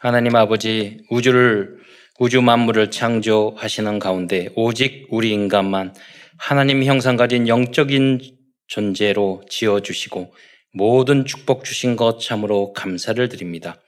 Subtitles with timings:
[0.00, 1.76] 하나님 아버지 우주를
[2.20, 5.92] 우주 만물을 창조하시는 가운데 오직 우리 인간만
[6.38, 8.20] 하나님 형상 가진 영적인
[8.68, 10.32] 존재로 지어 주시고
[10.72, 13.80] 모든 축복 주신 것 참으로 감사를 드립니다.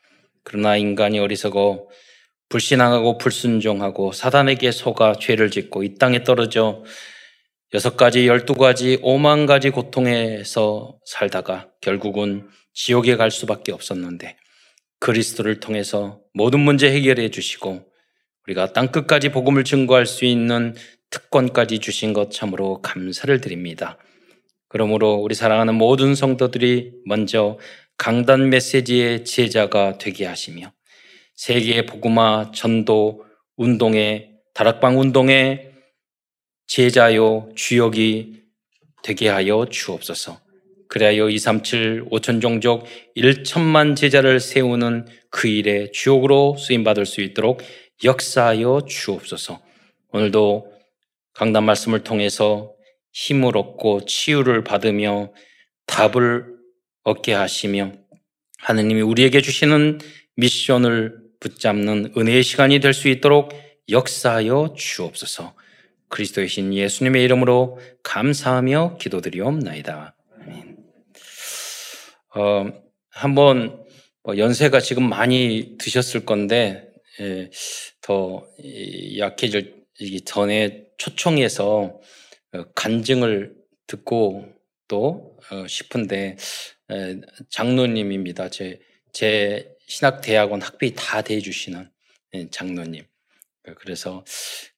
[0.43, 1.87] 그러나 인간이 어리석어
[2.49, 6.83] 불신앙하고 불순종하고 사단에게 속아 죄를 짓고 이 땅에 떨어져
[7.72, 14.37] 여섯 가지, 열두 가지, 오만 가지 고통에서 살다가 결국은 지옥에 갈 수밖에 없었는데
[15.01, 17.84] 그리스도를 통해서 모든 문제 해결해 주시고
[18.46, 20.74] 우리가 땅 끝까지 복음을 증거할 수 있는
[21.10, 23.98] 특권까지 주신 것 참으로 감사를 드립니다.
[24.68, 27.58] 그러므로 우리 사랑하는 모든 성도들이 먼저
[27.98, 30.72] 강단 메시지의 제자가 되게 하시며
[31.34, 33.24] 세계의 복음화 전도
[33.56, 35.72] 운동의 다락방 운동의
[36.66, 38.42] 제자요 주역이
[39.02, 40.49] 되게 하여 주옵소서.
[40.90, 42.84] 그래야 237 5천 종족
[43.16, 47.62] 1천만 제자를 세우는 그 일에 주역으로 쓰임 받을 수 있도록
[48.02, 49.62] 역사하여 주옵소서.
[50.12, 50.72] 오늘도
[51.34, 52.74] 강단 말씀을 통해서
[53.12, 55.32] 힘을 얻고 치유를 받으며
[55.86, 56.47] 답을
[57.04, 57.92] 얻게 하시며
[58.58, 60.00] 하느님이 우리에게 주시는
[60.34, 63.52] 미션을 붙잡는 은혜의 시간이 될 수 있도록
[63.88, 65.54] 역사하여 주옵소서.
[66.08, 70.16] 그리스도의 신 예수님의 이름으로 감사하며 기도드리옵나이다.
[72.34, 72.67] 어,
[73.09, 73.84] 한번
[74.23, 76.89] 뭐 연세가 지금 많이 드셨을 건데
[77.20, 77.50] 예,
[78.00, 78.47] 더
[79.19, 82.00] 약해지기 전에 초청해서
[82.53, 83.55] 어, 간증을
[83.87, 84.47] 듣고
[84.87, 86.37] 또 어, 싶은데
[86.91, 88.48] 에, 장로님입니다.
[88.50, 88.81] 제,
[89.12, 91.91] 제 신학대학원 학비 다 대주시는
[92.34, 93.05] 예, 장로님.
[93.77, 94.25] 그래서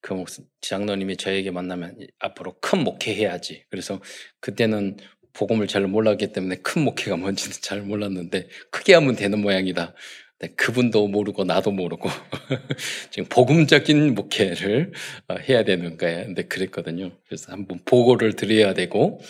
[0.01, 0.23] 그
[0.61, 3.63] 장로님이 저에게 만나면 앞으로 큰 목회해야지.
[3.69, 4.01] 그래서
[4.39, 4.97] 그때는
[5.33, 9.93] 복음을 잘 몰랐기 때문에 큰 목회가 뭔지는 잘 몰랐는데 크게 하면 되는 모양이다.
[10.55, 12.09] 그분도 모르고 나도 모르고
[13.11, 14.91] 지금 복음적인 목회를
[15.29, 16.25] 어, 해야 되는 거예요.
[16.25, 17.11] 근데 그랬거든요.
[17.27, 19.21] 그래서 한번 보고를 드려야 되고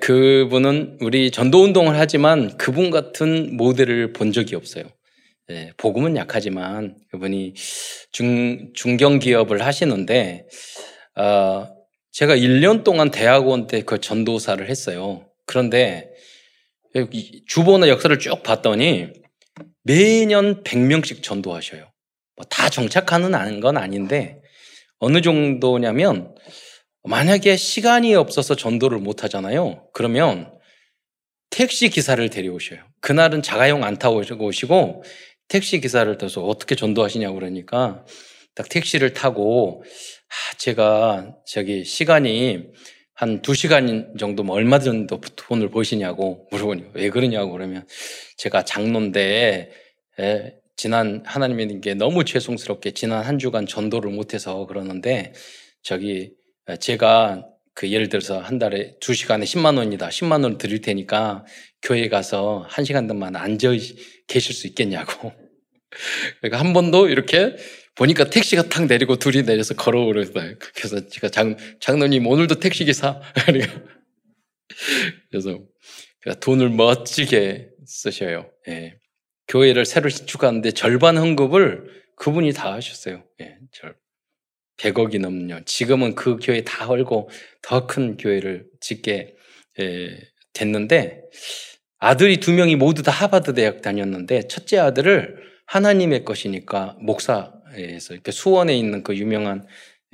[0.00, 4.84] 그분은 우리 전도 운동을 하지만 그분 같은 모델을 본 적이 없어요.
[5.50, 7.52] 예, 복음은 약하지만 그분이
[8.12, 10.46] 중 중견 기업을 하시는데
[11.16, 11.73] 어,
[12.14, 15.28] 제가 1년 동안 대학원 때 그 전도사를 했어요.
[15.46, 16.10] 그런데
[17.48, 19.08] 주보나 역사를 쭉 봤더니
[19.82, 21.80] 매년 100명씩 전도하셔요.
[22.36, 24.40] 뭐 다 정착하는 건 아닌데
[24.98, 26.34] 어느 정도냐면
[27.02, 29.88] 만약에 시간이 없어서 전도를 못 하잖아요.
[29.92, 30.52] 그러면
[31.50, 32.80] 택시 기사를 데려오셔요.
[33.00, 35.02] 그날은 자가용 안 타고 오시고
[35.48, 38.04] 택시 기사를 타서 어떻게 전도하시냐고 그러니까
[38.54, 39.88] 딱 택시를 타고 아,
[40.58, 42.72] 제가 저기 시간이
[43.14, 47.86] 한 두 시간 정도면 얼마 정도 돈을 버시냐고 물어보니 왜 그러냐고 그러면
[48.36, 49.70] 제가 장로인데
[50.20, 55.32] 에, 지난 하나님께 너무 죄송스럽게 지난 한 주간 전도를 못해서 그러는데
[55.82, 56.32] 저기
[56.80, 60.08] 제가 그 예를 들어서 한 달에 두 시간에 10만 원이다.
[60.08, 61.44] 10만 원 드릴 테니까
[61.82, 63.70] 교회 가서 한 시간 동안 앉아
[64.26, 65.32] 계실 수 있겠냐고.
[66.40, 67.54] 그러니까 한 번도 이렇게
[67.94, 70.54] 보니까 택시가 탁 내리고 둘이 내려서 걸어오르다.
[70.74, 73.20] 그래서 제가 장, 장로님 오늘도 택시기사.
[75.30, 75.60] 그래서
[76.40, 78.50] 돈을 멋지게 쓰셔요.
[78.68, 78.98] 예.
[79.48, 83.24] 교회를 새로 신축하는데 절반 헌금을 그분이 다 하셨어요.
[83.40, 83.96] 예, 절.
[84.78, 85.60] 100억이 넘요.
[85.66, 87.30] 지금은 그 교회 다 헐고
[87.62, 89.36] 더 큰 교회를 짓게
[89.80, 90.18] 예,
[90.52, 91.22] 됐는데
[91.98, 98.32] 아들이 두 명이 모두 다 하버드 대학 다녔는데 첫째 아들을 하나님의 것이니까 목사 에서 이렇게
[98.32, 99.66] 수원에 있는 그 유명한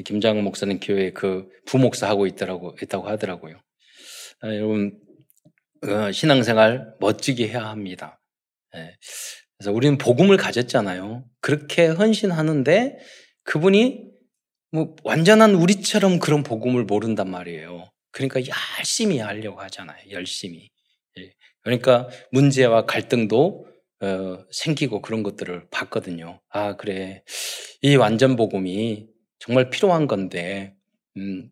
[0.05, 3.61] 김장훈 목사는 교회 그 부목사 하고 있더라고 있다고 하더라고요.
[4.41, 4.99] 아, 여러분
[5.83, 8.21] 어, 신앙생활 멋지게 해야 합니다.
[8.77, 8.97] 예.
[9.59, 11.25] 그래서 우리는 복음을 가졌잖아요.
[11.41, 12.99] 그렇게 헌신하는데
[13.45, 14.11] 그분이
[14.73, 17.91] 뭐 완전한 우리처럼 그런 복음을 모른단 말이에요.
[18.13, 18.41] 그러니까
[18.79, 19.99] 열심히 하려고 하잖아요.
[20.11, 20.71] 열심히.
[21.19, 21.33] 예.
[21.63, 23.70] 그러니까 문제와 갈등도
[24.01, 26.41] 어, 생기고 그런 것들을 봤거든요.
[26.49, 27.23] 아 그래
[27.83, 29.07] 이 완전 복음이
[29.39, 30.75] 정말 필요한 건데
[31.17, 31.51] 음,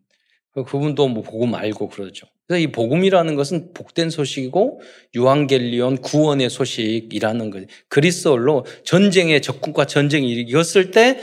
[0.51, 2.27] 그 그분도 뭐 복음 알고 그러죠.
[2.47, 4.81] 그래서 이 복음이라는 것은 복된 소식이고
[5.13, 7.67] 유한겔리온 구원의 소식이라는 거예요.
[7.89, 11.19] 그리스도로 전쟁의 적군과 전쟁이 이겼을 때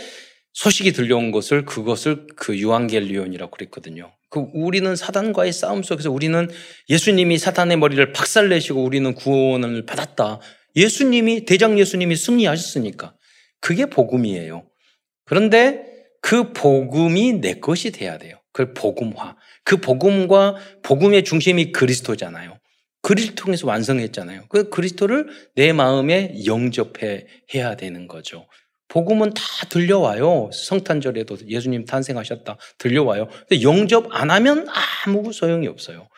[0.53, 4.13] 소식이 들려온 것을 그것을 그 유한겔리온이라고 그랬거든요.
[4.31, 6.49] 그 우리는 사단과의 싸움 속에서 우리는
[6.89, 10.41] 예수님이 사탄의 머리를 박살내시고 우리는 구원을 받았다.
[10.77, 13.15] 예수님이 대장 예수님이 승리하셨으니까
[13.61, 14.69] 그게 복음이에요.
[15.25, 15.85] 그런데
[16.21, 18.41] 그 복음이 내 것이 돼야 돼요.
[18.53, 19.37] 그 복음화.
[19.65, 22.59] 그 복음과 복음의 중심이 그리스도잖아요.
[23.03, 24.47] 그리스도 통해서 완성했잖아요.
[24.49, 28.47] 그 그리스도를 내 마음에 영접해 해야 되는 거죠.
[28.89, 30.51] 복음은 다 들려와요.
[30.53, 33.29] 성탄절에도 예수님 탄생하셨다 들려와요.
[33.29, 34.67] 근데 영접 안 하면
[35.05, 36.09] 아무 소용이 없어요.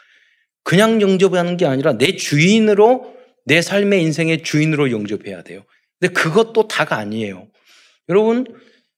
[0.63, 3.18] 그냥 영접하는 게 아니라 내 주인으로
[3.49, 5.65] 내 삶의 인생의 주인으로 영접해야 돼요.
[5.99, 7.49] 근데 그것도 다가 아니에요.
[8.09, 8.47] 여러분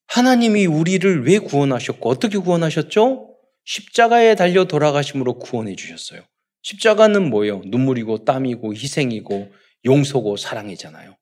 [0.08, 3.28] 하나님이 우리를 왜 구원하셨고 어떻게 구원하셨죠?
[3.64, 6.22] 십자가에 달려 돌아가심으로 구원해 주셨어요.
[6.62, 7.62] 십자가는 뭐예요?
[7.64, 9.52] 눈물이고 땀이고 희생이고
[9.84, 11.16] 용서고 사랑이잖아요.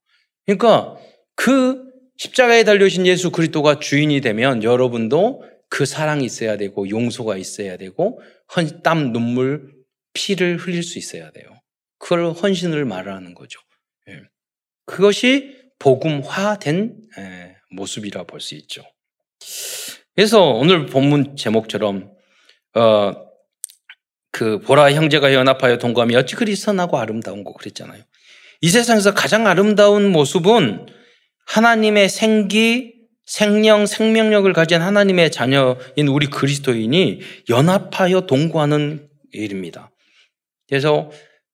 [0.46, 0.96] 그러니까
[1.36, 1.84] 그
[2.16, 8.20] 십자가에 달려신 예수 그리스도가 주인이 되면 여러분도 그 사랑이 있어야 되고 용서가 있어야 되고
[8.56, 9.70] 헌, 땀, 눈물,
[10.14, 11.57] 피를 흘릴 수 있어야 돼요.
[11.98, 13.60] 그걸 헌신을 말하는 거죠.
[14.08, 14.22] 예.
[14.86, 18.82] 그것이 복음화된 예, 모습이라 볼 수 있죠.
[20.14, 22.10] 그래서 오늘 본문 제목처럼
[22.74, 23.12] 어,
[24.32, 28.02] 그 보라 형제가 연합하여 동감이 어찌 그리 선하고 아름다운고 그랬잖아요.
[28.60, 30.86] 이 세상에서 가장 아름다운 모습은
[31.46, 39.90] 하나님의 생기, 생명, 생명력을 가진 하나님의 자녀인 우리 그리스도인이 연합하여 동거하는 일입니다.
[40.68, 41.10] 그래서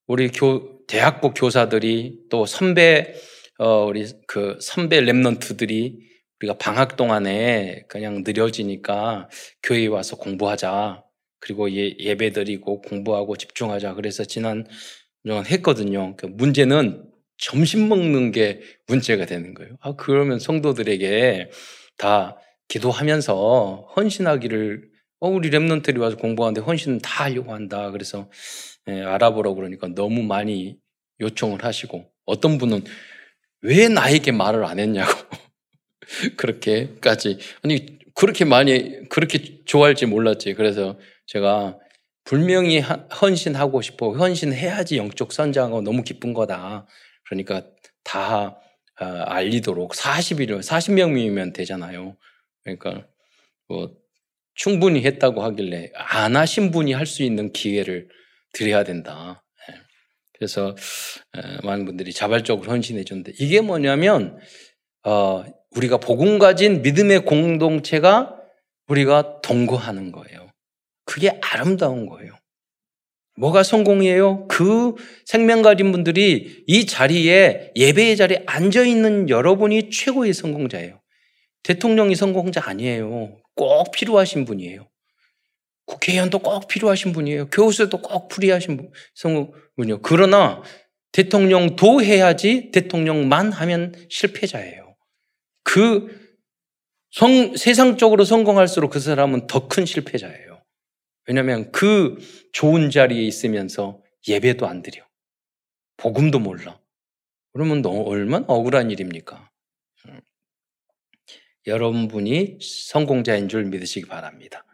[0.07, 3.13] 우리 교, 대학부 교사들이 또 선배,
[3.57, 5.97] 어, 우리 그 선배 랩런트들이
[6.39, 9.29] 우리가 방학 동안에 그냥 늘어지니까
[9.63, 11.03] 교회에 와서 공부하자.
[11.39, 13.95] 그리고 예, 예배 드리고 공부하고 집중하자.
[13.95, 14.65] 그래서 지난
[15.25, 16.15] 동안 했거든요.
[16.17, 17.03] 그 문제는
[17.37, 19.77] 점심 먹는 게 문제가 되는 거예요.
[19.81, 21.49] 아, 그러면 성도들에게
[21.97, 22.37] 다
[22.67, 27.91] 기도하면서 헌신하기를 어, 우리 remnant들이 와서 공부하는데 헌신 다 하려고 한다.
[27.91, 30.77] 그래서 예, 알아보라고 그러니까 너무 많이
[31.19, 32.83] 요청을 하시고 어떤 분은
[33.61, 35.11] 왜 나에게 말을 안 했냐고
[36.37, 40.53] 그렇게까지 아니 그렇게 많이 그렇게 좋아할지 몰랐지.
[40.53, 40.97] 그래서
[41.27, 41.77] 제가
[42.23, 46.87] 분명히 헌신하고 싶어 헌신해야지 영적 선장하고 너무 기쁜 거다.
[47.27, 47.63] 그러니까
[48.03, 48.59] 다
[48.99, 52.15] 어, 알리도록 40일, 40명이면 되잖아요.
[52.63, 53.05] 그러니까
[53.67, 53.91] 뭐
[54.53, 58.07] 충분히 했다고 하길래 안 하신 분이 할 수 있는 기회를
[58.55, 59.43] 드려야 된다.
[59.69, 59.75] 예.
[60.33, 60.75] 그래서
[61.63, 64.39] 많은 분들이 자발적으로 헌신해 줬는데 이게 뭐냐면
[65.03, 68.35] 어, 우리가 복음 가진 믿음의 공동체가
[68.87, 70.49] 우리가 동거하는 거예요.
[71.05, 72.33] 그게 아름다운 거예요.
[73.37, 74.47] 뭐가 성공이에요?
[74.47, 81.01] 그 생명 가진 분들이 이 자리에 예배의 자리에 앉아 있는 여러분이 최고의 성공자예요.
[81.63, 83.37] 대통령이 성공자 아니에요.
[83.55, 84.87] 꼭 필요하신 분이에요.
[85.85, 87.49] 국회의원도 꼭 필요하신 분이에요.
[87.49, 90.01] 교수도 꼭 필요하신 성분이요.
[90.01, 90.63] 그러나
[91.11, 94.95] 대통령도 해야지 대통령만 하면 실패자예요.
[95.63, 96.37] 그
[97.11, 100.61] 성, 세상적으로 성공할수록 그 사람은 더 큰 실패자예요.
[101.27, 102.17] 왜냐하면 그
[102.51, 105.03] 좋은 자리에 있으면서 예배도 안 드려.
[105.97, 106.79] 복음도 몰라.
[107.53, 109.49] 그러면 너 얼마나 억울한 일입니까?
[110.07, 110.19] 음.
[111.65, 114.65] 여러분이 성공자인 줄 믿으시기 바랍니다.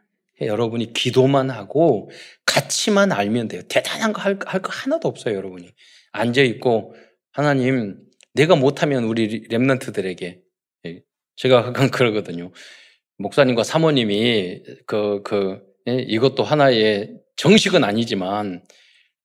[0.47, 2.09] 여러분이 기도만 하고
[2.45, 3.61] 가치만 알면 돼요.
[3.69, 5.69] 대단한 거할 거 하나도 없어요, 여러분이.
[6.11, 6.95] 앉아 있고
[7.31, 7.97] 하나님
[8.33, 10.41] 내가 못하면 우리 렘런트들에게
[10.87, 11.01] 예,
[11.35, 12.51] 제가 가끔 그러거든요.
[13.17, 18.63] 목사님과 사모님이 그, 그, 예, 이것도 하나의 정식은 아니지만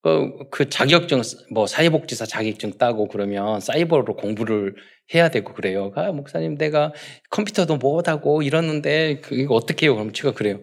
[0.03, 4.77] 그, 그 자격증 뭐 사회복지사 자격증 따고 그러면 사이버로 공부를
[5.15, 5.93] 해야 되고 그래요.
[5.97, 6.93] 아 목사님 내가
[7.31, 9.97] 컴퓨터도 못하고 이러는데 그 이거 어떻게 해요?
[9.97, 10.61] 그럼 제가 그래요.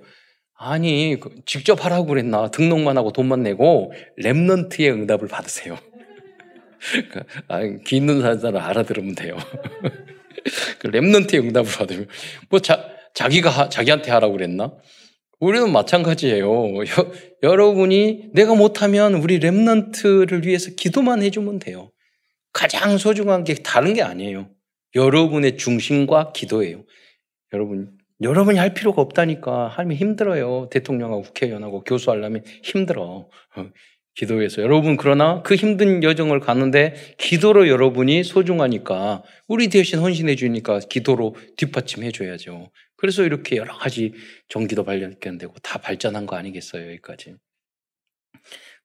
[0.66, 5.78] 아니 그 직접 하라고 그랬나 등록만 하고 돈만 내고 랩런트의 응답을 받으세요.
[7.12, 9.38] 그, 아, 귀 있는 사람 알아들으면 돼요.
[10.80, 12.08] 그 랩런트의 응답을 받으면
[12.50, 14.74] 뭐 자, 자기가 하, 자기한테 하라고 그랬나?
[15.42, 16.48] 우리는 마찬가지예요.
[16.48, 17.12] 여,
[17.44, 21.92] 여러분이 내가 못하면 우리 랩런트를 위해서 기도만 해주면 돼요.
[22.54, 24.50] 가장 소중한 게 다른 게 아니에요.
[24.96, 26.86] 여러분의 중심과 기도예요.
[27.52, 30.70] 여러분, 여러분이 할 필요가 없다니까 하면 힘들어요.
[30.72, 33.30] 대통령하고 국회의원하고 교수하려면 힘들어.
[33.56, 33.70] 어,
[34.16, 34.62] 기도해서.
[34.62, 42.12] 여러분, 그러나 그 힘든 여정을 가는데 기도로 여러분이 소중하니까 우리 대신 헌신해 주니까 기도로 뒷받침해
[42.12, 42.72] 줘야죠.
[42.96, 44.14] 그래서 이렇게 여러 가지
[44.50, 47.36] 전기도 발견되고 다 발전한 거 아니겠어요, 여기까지.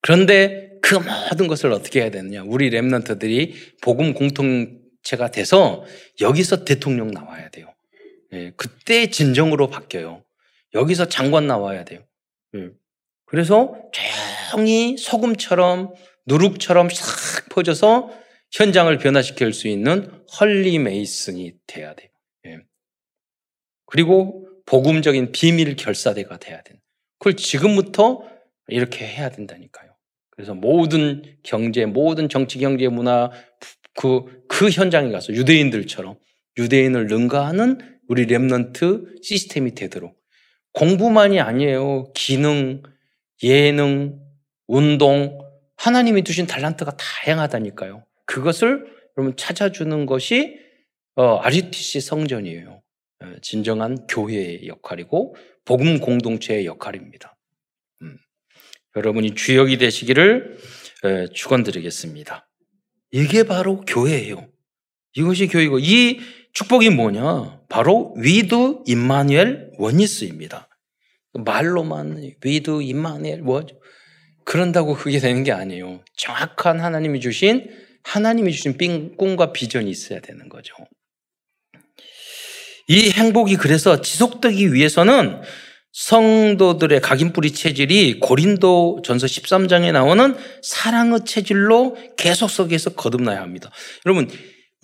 [0.01, 2.43] 그런데 그 모든 것을 어떻게 해야 되느냐.
[2.45, 3.53] 우리 랩런트들이
[3.83, 5.85] 복음 공통체가 돼서
[6.21, 7.75] 여기서 대통령 나와야 돼요.
[8.33, 10.23] 예, 그때 진정으로 바뀌어요.
[10.75, 12.05] 여기서 장관 나와야 돼요.
[12.57, 12.71] 예.
[13.25, 13.75] 그래서
[14.53, 15.95] 조용히 소금처럼
[16.27, 18.11] 누룩처럼 싹 퍼져서
[18.53, 22.09] 현장을 변화시킬 수 있는 헐리 메이슨이 돼야 돼요.
[23.89, 26.79] 그리고 복음적인 비밀 결사대가 돼야 된.
[27.19, 28.23] 그걸 지금부터
[28.69, 29.91] 이렇게 해야 된다니까요.
[30.31, 33.31] 그래서 모든 경제, 모든 정치, 경제, 문화
[33.97, 36.17] 그, 그 현장에 가서 유대인들처럼
[36.59, 40.19] 유대인을 능가하는 우리 랩런트 시스템이 되도록
[40.73, 42.13] 공부만이 아니에요.
[42.15, 42.83] 기능,
[43.43, 44.21] 예능,
[44.67, 45.39] 운동,
[45.77, 48.05] 하나님이 두신 달란트가 다양하다니까요.
[48.27, 48.87] 그것을
[49.17, 50.59] 여러분 찾아주는 것이
[51.15, 52.83] 어, RUTC 성전이에요.
[53.21, 55.35] 어, 진정한 교회의 역할이고
[55.65, 57.37] 복음 공동체의 역할입니다.
[58.03, 58.17] 음.
[58.97, 60.59] 여러분이 주역이 되시기를
[61.05, 62.49] 에, 축원드리겠습니다.
[63.11, 64.49] 이게 바로 교회예요.
[65.15, 66.21] 이것이 교회고 이
[66.53, 67.58] 축복이 뭐냐?
[67.69, 70.69] 바로 with Immanuel oneness입니다.
[71.35, 73.65] 말로만 with Immanuel 뭐
[74.45, 76.03] 그런다고 그게 되는 게 아니에요.
[76.17, 77.69] 정확한 하나님이 주신
[78.03, 78.79] 하나님이 주신
[79.17, 80.75] 꿈과 비전이 있어야 되는 거죠.
[82.87, 85.43] 이 행복이 그래서 지속되기 위해서는
[85.93, 93.71] 성도들의 각인뿌리 체질이 고린도 전서 13장에 나오는 사랑의 체질로 계속 속에서 거듭나야 합니다.
[94.07, 94.31] 여러분,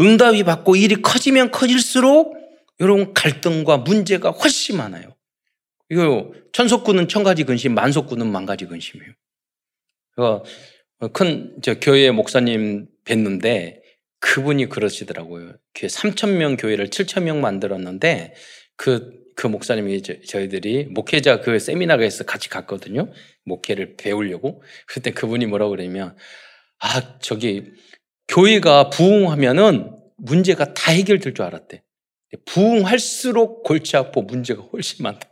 [0.00, 2.43] 응답이 받고 일이 커지면 커질수록
[2.81, 5.14] 여러분 갈등과 문제가 훨씬 많아요.
[5.90, 9.12] 이거 천속구는 천가지 근심, 만속구는 만가지 근심이에요.
[11.12, 13.81] 큰저 교회 목사님 뵀는데
[14.21, 15.52] 그분이 그러시더라고요.
[15.75, 18.35] 교회 3천 명 교회를 7천 명 만들었는데
[18.76, 23.12] 그, 그 목사님이 저, 희들이 목회자 그 세미나가에서 같이 갔거든요.
[23.45, 24.62] 목회를 배우려고.
[24.87, 26.16] 그때 그분이 뭐라고 그러냐면
[26.78, 27.73] 아 저기
[28.28, 31.83] 교회가 부흥하면은 문제가 다 해결될 줄 알았대.
[32.45, 35.29] 부흥할수록 골치 아파 문제가 훨씬 많다.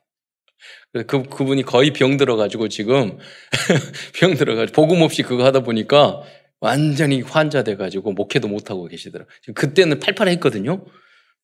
[0.93, 3.19] 그, 그분이 거의 병 들어가지고 지금
[4.15, 6.23] 병 들어가지고 복음 없이 그거 하다 보니까
[6.61, 9.35] 완전히 환자 돼가지고 목회도 못하고 계시더라고요.
[9.55, 10.85] 그때는 팔팔했거든요.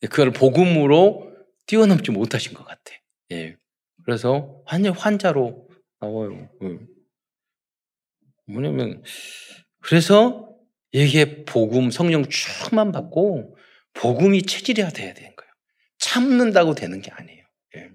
[0.03, 1.33] 그걸 복음으로
[1.67, 2.83] 뛰어넘지 못하신 것 같아.
[3.33, 3.57] 예.
[4.05, 5.69] 그래서 완전 환자로
[6.01, 6.49] 나와요.
[6.63, 6.79] 예.
[8.47, 9.03] 뭐냐면,
[9.81, 10.49] 그래서
[10.93, 13.57] 이게 복음, 성령 충만 받고
[13.95, 15.48] 복음이 체질이야 돼야 되는 거예요.
[16.09, 17.43] 참는다고 되는 게 아니에요.
[17.77, 17.89] 예.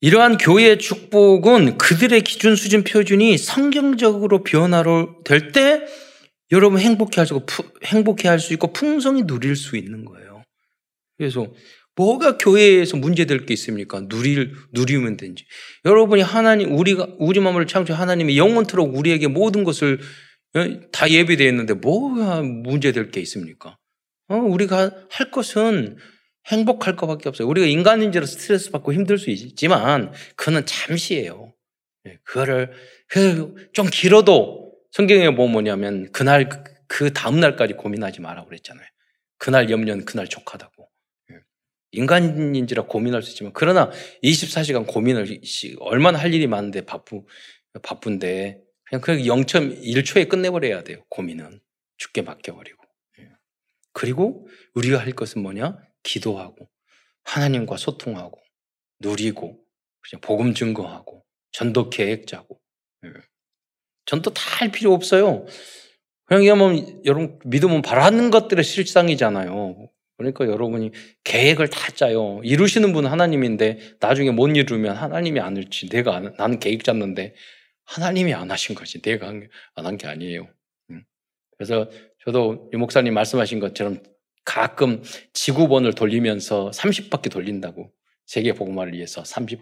[0.00, 5.84] 이러한 교회의 축복은 그들의 기준 수준 표준이 성경적으로 변화로 될 때
[6.50, 7.46] 여러분 행복해 할수 있고
[7.84, 10.42] 행복해 할 수 있고 풍성히 누릴 수 있는 거예요.
[11.18, 11.46] 그래서
[11.96, 14.06] 뭐가 교회에서 문제될 게 있습니까?
[14.08, 15.44] 누릴 누리면 된지.
[15.84, 19.98] 여러분이 하나님 우리가 우리 마음을 창조 하나님이 영원토록 우리에게 모든 것을
[20.54, 23.76] 어, 다 예비되어 있는데 뭐가 문제될 게 있습니까?
[24.28, 25.96] 어, 우리가 할 것은
[26.46, 27.48] 행복할 것밖에 없어요.
[27.48, 31.54] 우리가 인간인지로 스트레스 받고 힘들 수 있지만 그는 잠시예요.
[32.06, 32.72] 예, 그거를
[33.08, 36.48] 그좀 길어도 성경에 보면 뭐냐면 그날
[36.86, 38.86] 그 다음 날까지 고민하지 마라 그랬잖아요.
[39.36, 40.88] 그날 염려는 그날 족하다고.
[41.32, 41.36] 예.
[41.92, 43.90] 인간인지라 고민할 수 있지만 그러나
[44.22, 45.40] 24시간 고민을
[45.80, 47.24] 얼마나 할 일이 많은데 바쁘
[47.82, 51.04] 바쁜데 그냥 그 0.1초에 끝내버려야 돼요.
[51.10, 51.60] 고민은
[51.98, 52.77] 죽게 맡겨버리고.
[53.88, 54.00] 예.
[54.00, 55.78] 그리고 우리가 할 것은 뭐냐?
[56.02, 56.68] 기도하고
[57.24, 58.40] 하나님과 소통하고
[59.00, 59.58] 누리고
[60.22, 62.60] 복음 증거하고 전도 계획 짜고
[63.04, 63.10] 예.
[64.06, 65.46] 전도 다 할 필요 없어요.
[66.26, 69.90] 그냥 이러면 여러분 믿으면 바라는 것들의 실상이잖아요.
[70.16, 70.90] 그러니까 여러분이
[71.24, 72.40] 계획을 다 짜요.
[72.44, 77.34] 이루시는 분은 하나님인데 나중에 못 이루면 하나님이 안 할지 내가 안, 나는 계획 짰는데
[77.84, 79.48] 하나님이 안 하신 거지 내가 안
[79.86, 80.48] 한 게 아니에요.
[80.90, 81.04] 음.
[81.56, 81.88] 그래서
[82.28, 84.02] 저도 유 목사님 말씀하신 것처럼
[84.44, 87.90] 가끔 지구본을 돌리면서 30바퀴 돌린다고.
[88.26, 89.60] 세계 복음화를 위해서 30,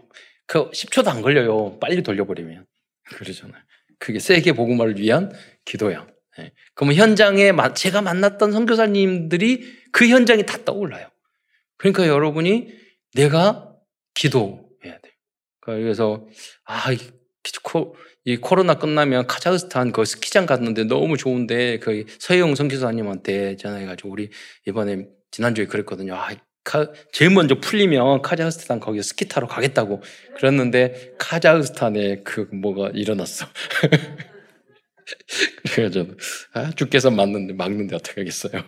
[0.49, 1.79] 그 10초도 안 걸려요.
[1.79, 2.67] 빨리 돌려버리면.
[3.05, 3.63] 그러잖아요.
[4.01, 5.31] 그게 세계 복음화를 위한
[5.65, 6.09] 기도야.
[6.39, 6.53] 네.
[6.75, 11.09] 그러면 현장에 제가 만났던 선교사님들이 그 현장이 다 떠올라요.
[11.77, 12.75] 그러니까 여러분이
[13.15, 13.77] 내가
[14.15, 15.13] 기도해야 돼요.
[15.61, 16.27] 그래서
[16.65, 16.89] 아,
[18.25, 24.31] 이 코로나 끝나면 카자흐스탄 그 스키장 갔는데 너무 좋은데 그 서혜영 선교사님한테 전화해가지고 우리
[24.67, 26.15] 이번에 지난주에 그랬거든요.
[26.15, 26.31] 아,
[26.65, 30.03] 카, 제일 먼저 풀리면 카자흐스탄 거기 스키 타러 가겠다고
[30.37, 33.47] 그랬는데 카자흐스탄에 그 뭐가 일어났어.
[35.73, 36.15] 그래가지고
[36.55, 38.65] 아, 주께서 맞는데 막는데 어떻게 하겠어요?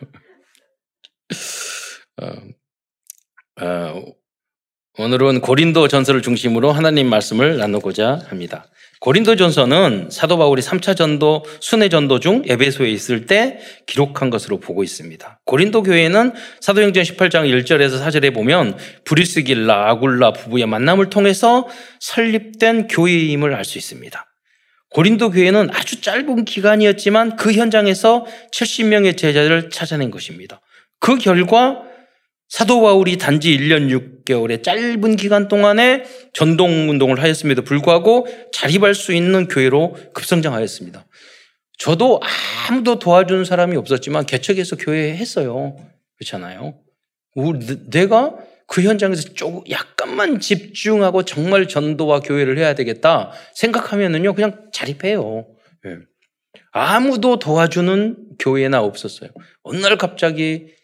[2.23, 4.05] 어, 어,
[5.01, 8.67] 오늘은 고린도 전설을 중심으로 하나님 말씀을 나누고자 합니다.
[8.99, 14.83] 고린도 전서는 사도 바울이 3차 전도 순회 전도 중 에베소에 있을 때 기록한 것으로 보고
[14.83, 15.41] 있습니다.
[15.45, 21.69] 고린도 교회는 사도행전 18장 1절에서 4절에 보면 브리스길라 아굴라 부부의 만남을 통해서
[22.01, 24.25] 설립된 교회임을 알 수 있습니다.
[24.91, 30.61] 고린도 교회는 아주 짧은 기간이었지만 그 현장에서 70명의 제자를 찾아낸 것입니다.
[30.99, 31.88] 그 결과
[32.49, 39.49] 사도 바울이 단지 1년 6개월의 짧은 기간 동안에 전동 운동을 하였음에도 불구하고 자립할 수 있는
[39.49, 41.07] 교회로 급성장하였습니다.
[41.79, 42.21] 저도
[42.69, 45.77] 아무도 도와주는 사람이 없었지만 개척해서 교회 했어요.
[46.17, 46.75] 그렇잖아요.
[47.91, 48.35] 내가
[48.67, 55.47] 그 현장에서 조금 약간만 집중하고 정말 전도와 교회를 해야 되겠다 생각하면은요 그냥 자립해요.
[55.85, 55.97] 네.
[56.73, 59.31] 아무도 도와주는 교회나 없었어요.
[59.63, 60.78] 어느 날 갑자기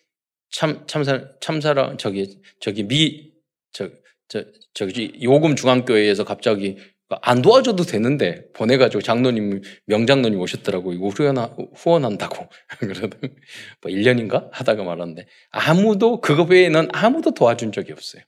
[0.55, 3.35] 참 참사 참사랑 저기 저기 미
[3.75, 3.91] 저
[4.29, 6.79] 저 저기 요금 중앙교회에서 갑자기
[7.23, 11.37] 안 도와줘도 되는데 보내가지고 장로님 명장로님 오셨더라고 이거 후원
[11.75, 12.49] 후원한다고
[12.81, 13.35] 그러더니
[13.83, 18.23] 뭐 1년인가 하다가 말았는데 아무도 그거 외에는 아무도 도와준 적이 없어요.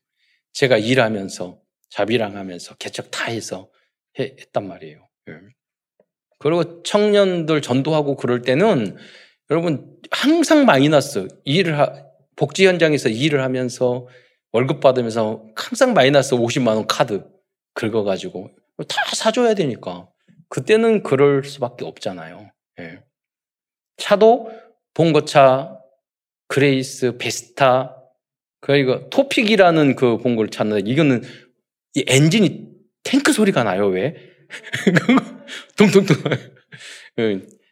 [0.52, 1.58] 제가 일하면서
[1.90, 3.70] 자비량 하면서 개척 다 해서
[4.18, 5.08] 했단 말이에요.
[5.30, 5.32] 예.
[6.38, 8.96] 그리고 청년들 전도하고 그럴 때는
[9.50, 12.05] 여러분 항상 마이너스 일을 하,
[12.36, 14.06] 복지 현장에서 일을 하면서
[14.52, 17.24] 월급 받으면서 항상 마이너스 50만 원 카드
[17.74, 18.50] 긁어가지고
[18.88, 20.08] 다 사줘야 되니까
[20.48, 22.50] 그때는 그럴 수밖에 없잖아요.
[22.80, 23.00] 예.
[23.96, 24.50] 차도
[24.94, 25.78] 봉고차,
[26.48, 27.96] 그레이스, 베스타,
[28.60, 31.22] 그러니까 토픽이라는 그 봉고를 찾는데 이거는
[31.94, 32.66] 이 엔진이
[33.02, 34.14] 탱크 소리가 나요 왜?
[35.76, 36.16] 둥둥둥.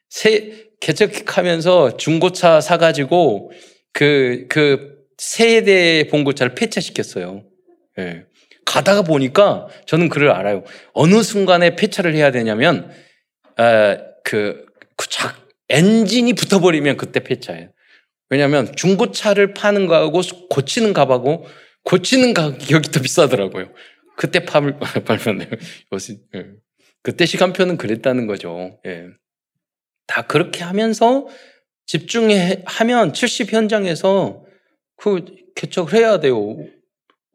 [0.09, 3.52] 새 개척하면서 중고차 사가지고
[3.95, 7.45] 그, 그 세대 봉고차를 폐차시켰어요.
[7.99, 8.27] 예.
[8.67, 10.65] 가다가 보니까 저는 그를 알아요.
[10.93, 12.91] 어느 순간에 폐차를 해야 되냐면,
[13.59, 17.71] 에, 그, 그 작, 엔진이 붙어버리면 그때 폐차예요.
[18.31, 20.21] 왜냐하면 중고차를 파는 거하고
[20.51, 21.47] 고치는 값하고
[21.85, 23.73] 고치는 가격이 더 비싸더라고요.
[24.17, 25.51] 그때 팔, 팔면 돼요.
[26.35, 26.47] 예.
[27.03, 28.81] 그때 시간표는 그랬다는 거죠.
[28.87, 29.07] 예.
[30.07, 31.29] 다 그렇게 하면서
[31.87, 34.45] 집중하면 70 현장에서
[34.97, 35.25] 그
[35.55, 36.57] 개척을 해야 돼요.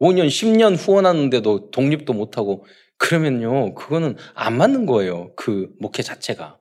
[0.00, 2.64] 5년, 10년 후원하는데도 독립도 못하고
[2.98, 5.32] 그러면요, 그거는 안 맞는 거예요.
[5.36, 6.58] 그 목회 자체가.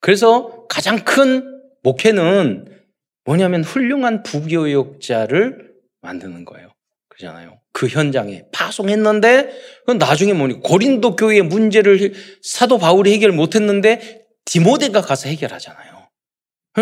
[0.00, 2.66] 그래서 가장 큰 목회는
[3.24, 6.72] 뭐냐면 훌륭한 부교육자를 만드는 거예요.
[7.08, 7.58] 그러잖아요.
[7.72, 9.50] 그 현장에 파송했는데
[9.98, 15.97] 나중에 뭐니 고린도 교회의 문제를 사도 바울이 해결 못했는데 디모데가 가서 해결하잖아요.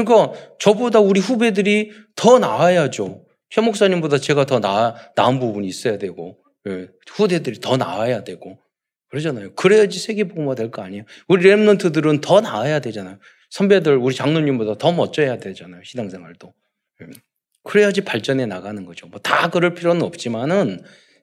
[0.05, 3.25] 그러니까 저보다 우리 후배들이 더 나아야죠.
[3.51, 8.59] 최 목사님보다 제가 더 나, 나은 부분이 있어야 되고, 예, 후대들이 더 나아야 되고,
[9.11, 9.55] 그러잖아요.
[9.55, 11.05] 그래야지 세계복음화 될 거 아니에요.
[11.29, 13.19] 우리 랩런트들은 더 나아야 되잖아요.
[13.51, 15.81] 선배들, 우리 장로님보다 더 멋져야 되잖아요.
[15.85, 16.53] 신앙생활도.
[17.03, 17.07] 예.
[17.65, 19.07] 그래야지 발전해 나가는 거죠.
[19.09, 20.83] 뭐 다 그럴 필요는 없지만은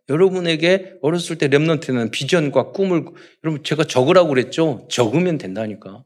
[0.10, 3.06] 여러분에게 어렸을 때 랩런트는 비전과 꿈을
[3.44, 4.88] 여러분 제가 적으라고 그랬죠.
[4.90, 6.04] 적으면 된다니까.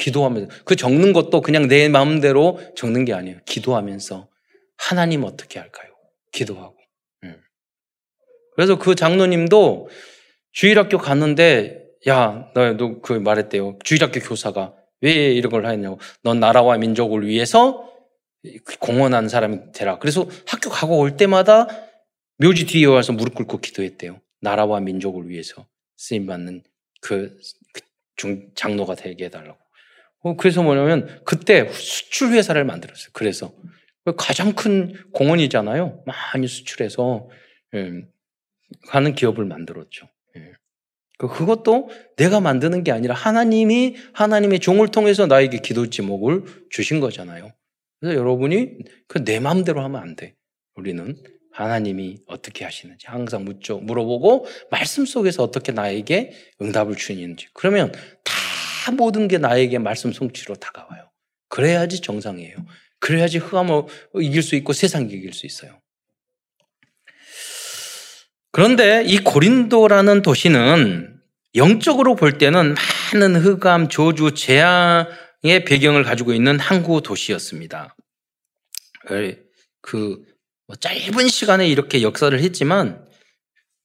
[0.00, 3.38] 기도하면서 그 적는 것도 그냥 내 마음대로 적는 게 아니에요.
[3.44, 4.28] 기도하면서
[4.76, 5.92] 하나님 어떻게 할까요?
[6.32, 6.76] 기도하고.
[7.26, 7.36] 예.
[8.56, 9.88] 그래서 그 장로님도
[10.52, 13.78] 주일학교 갔는데 야, 너그 말했대요.
[13.84, 15.98] 주일학교 교사가 왜 이런 걸 하냐고.
[16.22, 17.86] 넌 나라와 민족을 위해서
[18.80, 19.98] 공헌한 사람이 되라.
[19.98, 21.68] 그래서 학교 가고 올 때마다
[22.38, 24.18] 묘지 뒤에 와서 무릎 꿇고 기도했대요.
[24.40, 25.66] 나라와 민족을 위해서
[25.98, 26.62] 쓰임 받는
[27.02, 27.38] 그,
[27.74, 27.80] 그
[28.16, 29.58] 중, 장로가 되게 해달라고.
[30.22, 33.10] 어, 그래서 뭐냐면 그때 수출 회사를 만들었어요.
[33.12, 33.52] 그래서
[34.16, 36.04] 가장 큰 공헌이잖아요.
[36.06, 37.28] 많이 수출해서
[37.74, 37.92] 예,
[38.88, 40.08] 하는 기업을 만들었죠.
[40.36, 40.52] 예.
[41.18, 47.52] 그, 그것도 내가 만드는 게 아니라 하나님이 하나님의 종을 통해서 나에게 기도 제목을 주신 거잖아요.
[48.00, 50.34] 그래서 여러분이 그 내 마음대로 하면 안 돼.
[50.74, 51.16] 우리는
[51.52, 53.78] 하나님이 어떻게 하시는지 항상 묻죠.
[53.80, 57.48] 물어보고 말씀 속에서 어떻게 나에게 응답을 주시는지.
[57.52, 57.92] 그러면
[58.24, 58.32] 다
[58.92, 61.10] 모든 게 나에게 말씀 성취로 다가와요.
[61.48, 62.56] 그래야지 정상이에요.
[62.98, 63.82] 그래야지 흑암을
[64.20, 65.80] 이길 수 있고 세상 이길 수 있어요.
[68.52, 71.20] 그런데 이 고린도라는 도시는
[71.54, 72.74] 영적으로 볼 때는
[73.14, 77.96] 많은 흑암, 저주, 재앙의 배경을 가지고 있는 항구 도시였습니다.
[79.80, 83.04] 그뭐 짧은 시간에 이렇게 역사를 했지만,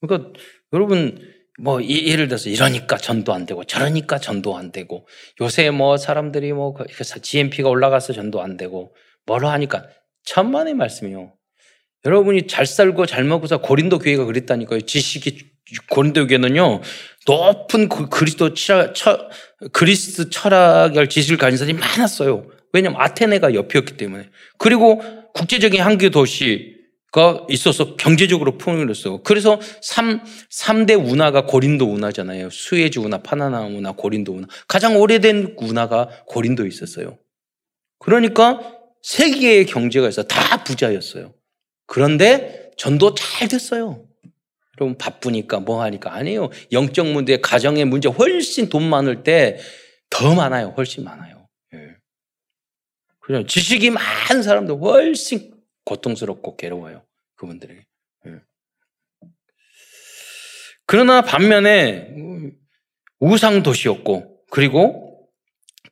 [0.00, 0.32] 그러니까
[0.72, 1.18] 여러분
[1.58, 5.06] 뭐 예를 들어서 이러니까 전도 안 되고 저러니까 전도 안 되고
[5.40, 6.74] 요새 뭐 사람들이 뭐
[7.22, 9.86] GMP가 그 올라가서 전도 안 되고 뭐라 하니까
[10.24, 11.32] 천만의 말씀이요.
[12.04, 14.82] 여러분이 잘 살고 잘 먹고서 고린도 교회가 그랬다니까요.
[14.82, 15.56] 지식이
[15.90, 16.82] 고린도 교회는요
[17.26, 19.28] 높은 그 그리스도 철, 철,
[19.72, 22.46] 그리스 철학을 지식을 가진 사람이 많았어요.
[22.72, 24.28] 왜냐하면 아테네가 옆이었기 때문에.
[24.58, 26.75] 그리고 국제적인 항구 도시
[27.12, 29.22] 가 있어서 경제적으로 풍요했어요.
[29.22, 32.50] 그래서 3, 3대 운하가 고린도 운하잖아요.
[32.50, 34.48] 수에즈 운하, 파나나 운하, 고린도 운하.
[34.68, 37.18] 가장 오래된 운하가 고린도에 있었어요.
[37.98, 38.60] 그러니까
[39.02, 41.32] 세계의 경제가 있어 다 부자였어요.
[41.86, 44.04] 그런데 전도 잘 됐어요.
[44.78, 46.50] 여러분 바쁘니까 뭐 하니까 아니에요.
[46.72, 49.58] 영적 문제, 가정의 문제 훨씬 돈 많을 때
[50.10, 50.72] 더 많아요.
[50.76, 51.48] 훨씬 많아요.
[51.74, 51.96] 예.
[53.20, 55.52] 그냥 지식이 많은 사람도 훨씬
[55.86, 57.02] 고통스럽고 괴로워요.
[57.36, 57.86] 그분들에게.
[58.26, 58.40] 예.
[60.84, 62.14] 그러나 반면에
[63.18, 65.30] 우상 도시였고 그리고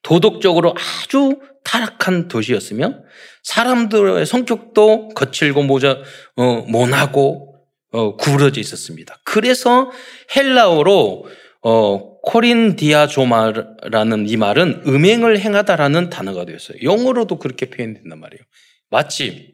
[0.03, 3.03] 도덕적으로 아주 타락한 도시였으며
[3.43, 6.03] 사람들의 성격도 거칠고 모자
[6.37, 7.55] 어, 모나고
[7.93, 9.19] 어, 구부러져 있었습니다.
[9.25, 9.91] 그래서
[10.37, 11.27] 헬라어로
[11.63, 16.77] 어, 코린디아조마라는 이 말은 음행을 행하다라는 단어가 되었어요.
[16.83, 18.43] 영어로도 그렇게 표현된단 말이에요.
[18.91, 19.54] 마치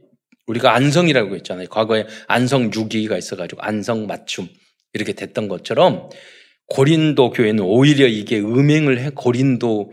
[0.50, 1.68] 우리가 안성이라고 했잖아요.
[1.68, 4.48] 과거에 안성 6기가 있어가지고 안성 맞춤
[4.92, 6.10] 이렇게 됐던 것처럼
[6.66, 9.92] 고린도 교회는 오히려 이게 음행을 해 고린도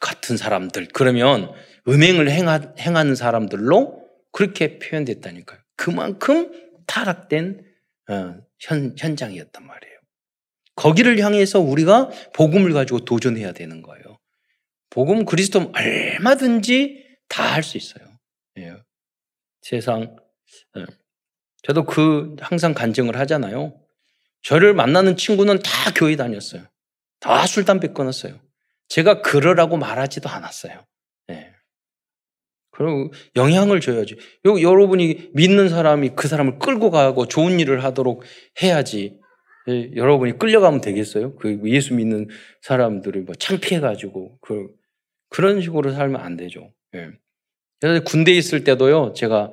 [0.00, 1.52] 같은 사람들 그러면
[1.88, 5.58] 음행을 행하, 행하는 사람들로 그렇게 표현됐다니까요.
[5.76, 6.50] 그만큼
[6.86, 7.62] 타락된
[8.08, 9.96] 어, 현, 현장이었단 말이에요.
[10.74, 14.18] 거기를 향해서 우리가 복음을 가지고 도전해야 되는 거예요.
[14.90, 18.04] 복음 그리스도 얼마든지 다 할 수 있어요.
[19.72, 19.76] 예.
[19.76, 20.16] 세상
[20.76, 20.86] 예.
[21.62, 23.80] 저도 그 항상 간증을 하잖아요.
[24.42, 26.62] 저를 만나는 친구는 다 교회 다녔어요.
[27.18, 28.38] 다 술, 담배 끊었어요.
[28.88, 30.84] 제가 그러라고 말하지도 않았어요.
[31.30, 31.52] 예.
[32.70, 34.16] 그리고 영향을 줘야지.
[34.44, 38.22] 여러분이 믿는 사람이 그 사람을 끌고 가고 좋은 일을 하도록
[38.62, 39.18] 해야지.
[39.68, 41.34] 예, 여러분이 끌려가면 되겠어요?
[41.36, 42.28] 그 예수 믿는
[42.60, 44.68] 사람들을 뭐 창피해가지고 그
[45.30, 46.72] 그런 식으로 살면 안 되죠.
[46.94, 47.10] 예.
[47.80, 49.52] 그래서 군대 에 있을 때도요, 제가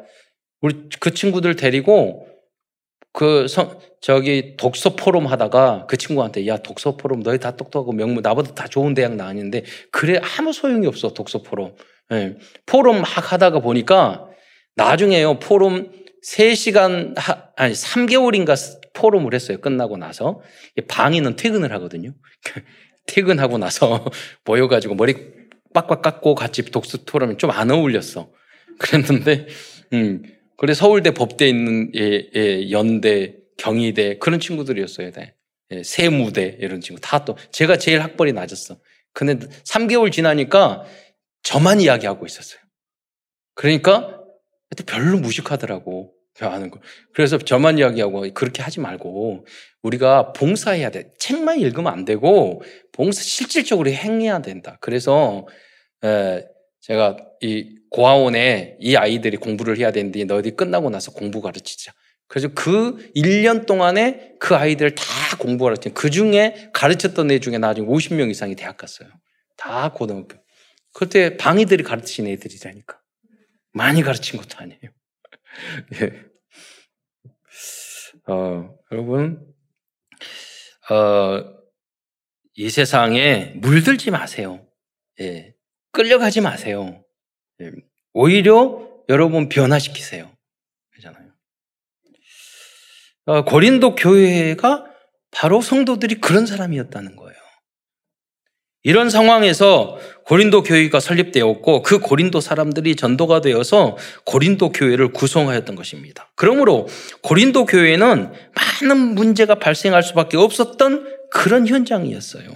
[0.61, 2.27] 우리 그 친구들 데리고
[3.11, 8.21] 그 성, 저기 독서 포럼 하다가 그 친구한테 야 독서 포럼 너희 다 똑똑하고 명문
[8.23, 11.75] 나보다 다 좋은 대학 나왔는데 그래 아무 소용이 없어 독서 포럼
[12.09, 12.37] 네.
[12.65, 14.27] 포럼 막 하다가 보니까
[14.75, 15.91] 나중에요, 포럼
[16.25, 18.55] 3시간, 하, 아니, 3개월인가
[18.93, 19.59] 포럼을 했어요.
[19.59, 20.41] 끝나고 나서.
[20.87, 22.13] 방위는 퇴근을 하거든요.
[23.07, 24.05] 퇴근하고 나서
[24.45, 25.15] 모여가지고 머리
[25.73, 28.31] 빡빡 깎고 같이 독서 토론이 좀 안 어울렸어.
[28.79, 29.47] 그랬는데,
[29.93, 30.23] 음,
[30.57, 35.11] 그래 서울대 법대 있는 예, 예, 연대, 경희대 그런 친구들이었어요.
[35.11, 35.35] 네.
[35.71, 38.79] 예, 세무대 이런 친구 다 또 제가 제일 학벌이 낮았어.
[39.13, 40.85] 근데 3개월 지나니까
[41.43, 42.59] 저만 이야기하고 있었어요.
[43.55, 44.19] 그러니까
[44.87, 46.13] 별로 무식하더라고.
[46.41, 46.79] 아는 거.
[47.13, 49.45] 그래서 저만 이야기하고 그렇게 하지 말고
[49.83, 51.11] 우리가 봉사해야 돼.
[51.19, 54.77] 책만 읽으면 안 되고 봉사 실질적으로 행해야 된다.
[54.81, 55.45] 그래서
[56.03, 56.43] 에,
[56.81, 61.93] 제가 이 고아원에 이 아이들이 공부를 해야 되는데 너희들이 끝나고 나서 공부 가르치자.
[62.27, 65.03] 그래서 그 1년 동안에 그 아이들 다
[65.37, 69.09] 공부 가르치는 그 중에 가르쳤던 애 중에 나중에 50명 이상이 대학 갔어요.
[69.55, 70.37] 다 고등학교.
[70.93, 72.99] 그때 방이들이 가르치는 애들이라니까.
[73.73, 74.79] 많이 가르친 것도 아니에요.
[76.01, 76.33] 예.
[78.27, 79.53] 어, 여러분,
[80.89, 81.43] 어,
[82.55, 84.65] 이 세상에 물들지 마세요.
[85.19, 85.55] 예.
[85.91, 87.03] 끌려가지 마세요.
[87.61, 87.71] 예.
[88.13, 90.31] 오히려 여러분 변화시키세요.
[90.91, 91.31] 그잖아요.
[93.25, 94.85] 어, 고린도 교회가
[95.31, 97.22] 바로 성도들이 그런 사람이었다는 거예요.
[98.83, 106.31] 이런 상황에서 고린도 교회가 설립되었고 그 고린도 사람들이 전도가 되어서 고린도 교회를 구성하였던 것입니다.
[106.35, 106.87] 그러므로
[107.21, 108.31] 고린도 교회는
[108.81, 112.49] 많은 문제가 발생할 수밖에 없었던 그런 현장이었어요.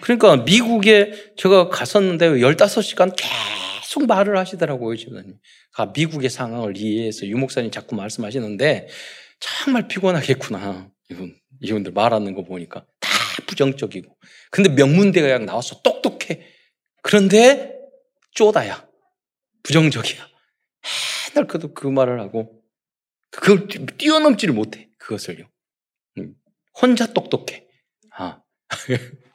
[0.00, 5.34] 그러니까 미국에 제가 갔었는데 15시간 계속 말을 하시더라고요, 집사님.
[5.76, 8.88] 아, 미국의 상황을 이해해서 유목사님 자꾸 말씀하시는데
[9.38, 10.88] 정말 피곤하겠구나.
[11.10, 13.10] 이분, 이분들 말하는 거 보니까 다
[13.46, 14.16] 부정적이고.
[14.50, 16.44] 근데 명문대학 나와서 똑똑해.
[17.02, 17.78] 그런데
[18.32, 18.88] 쪼다야.
[19.62, 20.28] 부정적이야.
[21.34, 22.62] 맨날 그도 그 말을 하고
[23.30, 24.88] 그걸 뛰어넘지를 못해.
[24.98, 25.48] 그것을요.
[26.18, 26.34] 음,
[26.80, 27.66] 혼자 똑똑해.
[28.16, 28.40] 아.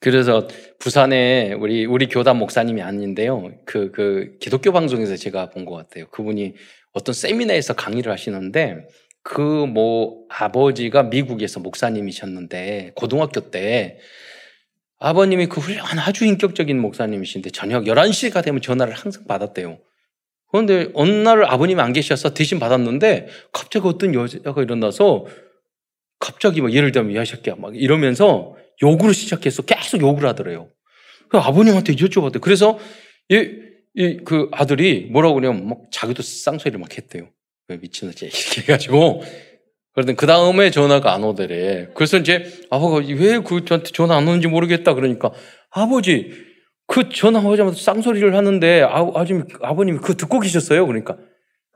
[0.00, 0.48] 그래서
[0.80, 3.52] 부산에 우리 우리 교단 목사님이 아닌데요.
[3.64, 6.08] 그, 그 기독교 방송에서 제가 본 것 같아요.
[6.10, 6.54] 그분이
[6.92, 8.88] 어떤 세미나에서 강의를 하시는데
[9.26, 13.98] 그 뭐 아버지가 미국에서 목사님이셨는데 고등학교 때
[14.98, 19.78] 아버님이 그 훌륭한 아주 인격적인 목사님이신데 저녁 11시가 되면 전화를 항상 받았대요.
[20.50, 25.26] 그런데 어느 날 아버님이 안 계셔서 대신 받았는데 갑자기 어떤 여자가 일어나서
[26.20, 30.70] 갑자기 막 예를 들면 야 새끼야 막 이러면서 욕으로 시작해서 계속 욕을 하더래요.
[31.28, 32.40] 그 아버님한테 여쭤봤대요.
[32.40, 32.78] 그래서
[33.28, 33.44] 이,
[33.94, 37.28] 이, 그 아들이 뭐라고 그러냐면 막 자기도 쌍소리를 막 했대요.
[37.68, 39.22] 미친놈이 이렇게 해가지고
[39.94, 41.88] 그러더니 그 다음에 전화가 안 오더래.
[41.94, 45.32] 그래서 이제 아버가 왜 그 저한테 전화 안 오는지 모르겠다 그러니까
[45.70, 46.32] 아버지
[46.86, 50.86] 그 전화하자마자 쌍소리를 하는데 아, 아줌 아버님이 그거 듣고 계셨어요.
[50.86, 51.16] 그러니까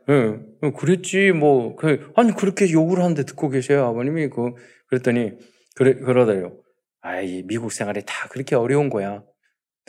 [0.08, 4.52] 예, 그랬지 뭐 그, 아니 그렇게 욕을 하는데 듣고 계세요 아버님이 그
[4.88, 5.32] 그랬더니
[5.74, 6.56] 그래 그러더래요.
[7.00, 9.22] 아이 미국 생활이 다 그렇게 어려운 거야.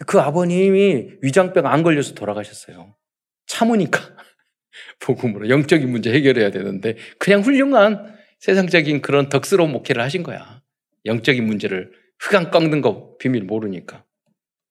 [0.07, 2.95] 그 아버님이 위장병 안 걸려서 돌아가셨어요.
[3.47, 3.99] 참으니까
[4.99, 10.61] 복음으로 영적인 문제 해결해야 되는데 그냥 훌륭한 세상적인 그런 덕스러운 목회를 하신 거야.
[11.05, 14.03] 영적인 문제를 흑암 꺾는 거 비밀 모르니까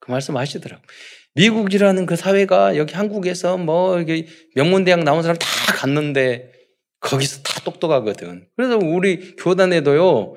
[0.01, 0.83] 그 말씀 하시더라고.
[1.35, 4.03] 미국이라는 그 사회가 여기 한국에서 뭐
[4.57, 6.53] 명문대학 나온 사람 다 갔는데
[7.01, 8.49] 거기서 다 똑똑하거든.
[8.57, 10.35] 그래서 우리 교단에도요,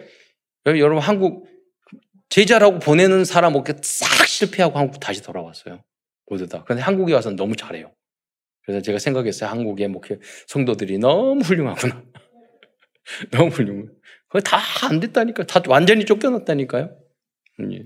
[0.65, 1.47] 여러분 한국
[2.30, 5.84] 제자라고 보내는 사람 없게 싹 실패하고 한국 다시 돌아왔어요.
[6.28, 6.63] 모두 다.
[6.63, 7.91] 그런데 한국에 와서 너무 잘해요.
[8.65, 9.49] 그래서 제가 생각했어요.
[9.49, 12.04] 한국의 목회 성도들이 너무 훌륭하구나.
[13.32, 13.88] 너무 훌륭해.
[14.28, 15.43] 그거 다 안 됐다니까.
[15.45, 16.95] 다 완전히 쫓겨났다니까요.
[17.71, 17.84] 예.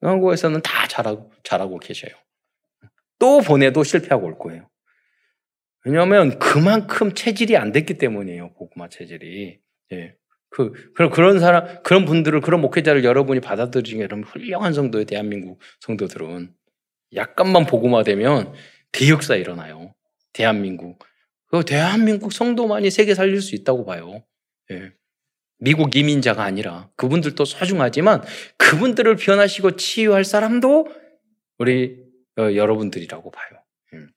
[0.00, 2.12] 한국에서는 다 잘하고, 잘하고 계셔요.
[3.18, 4.68] 또 보내도 실패하고 올 거예요.
[5.84, 8.52] 왜냐하면 그만큼 체질이 안 됐기 때문이에요.
[8.54, 9.60] 고구마 체질이.
[9.92, 10.14] 예.
[10.50, 16.52] 그, 그런, 그런 사람, 그런 분들을, 그런 목회자를 여러분이 받아들이는 여러분 훌륭한 성도의 대한민국 성도들은
[17.14, 18.52] 약간만 복음화 되면
[18.92, 19.94] 대역사 일어나요.
[20.36, 20.98] 대한민국.
[21.50, 24.22] 그 대한민국 성도만이 세계 살릴 수 있다고 봐요.
[24.70, 24.92] 예.
[25.58, 28.22] 미국 이민자가 아니라 그분들도 소중하지만
[28.58, 30.88] 그분들을 변하시고 치유할 사람도
[31.58, 31.96] 우리
[32.38, 33.48] 어, 여러분들이라고 봐요.
[33.94, 34.08] 음.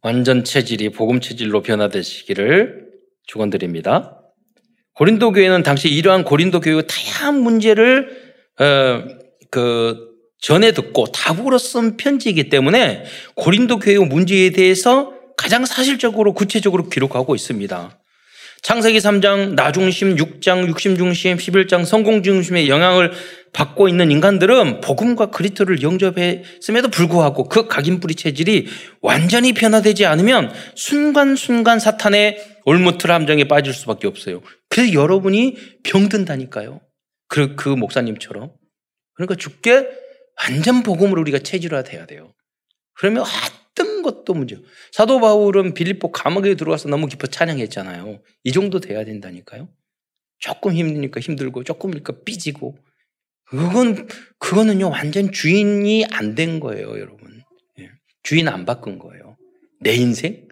[0.00, 2.90] 완전 체질이 복음 체질로 변화되시기를
[3.24, 4.22] 축원드립니다.
[4.94, 9.04] 고린도 교회는 당시 이러한 고린도 교회의 다양한 문제를 어,
[9.50, 17.34] 그 전에 듣고 답으로 쓴 편지이기 때문에 고린도 교회의 문제에 대해서 가장 사실적으로 구체적으로 기록하고
[17.34, 17.98] 있습니다.
[18.64, 23.12] 창세기 3장 나중심, 6장 육심 중심, 11장 성공 중심의 영향을
[23.52, 28.68] 받고 있는 인간들은 복음과 그리스도를 영접했음에도 불구하고 그 각인뿌리 체질이
[29.02, 34.40] 완전히 변화되지 않으면 순간순간 사탄의 올무틀 함정에 빠질 수밖에 없어요.
[34.70, 36.80] 그래서 여러분이 병든다니까요.
[37.28, 38.50] 그, 그 목사님처럼.
[39.14, 39.86] 그러니까 죽게
[40.42, 42.34] 완전 복음으로 우리가 체질화돼야 돼요.
[42.94, 44.58] 그러면 어떤 것도 문제.
[44.92, 48.20] 사도 바울은 빌립보 감옥에 들어와서 너무 깊어 찬양했잖아요.
[48.44, 49.68] 이 정도 돼야 된다니까요.
[50.38, 52.76] 조금 힘드니까 힘들고 조금이니까 삐지고.
[53.46, 57.42] 그건 그거는요 완전 주인이 안 된 거예요, 여러분.
[57.80, 57.90] 예.
[58.22, 59.36] 주인 안 바꾼 거예요.
[59.80, 60.48] 내 인생?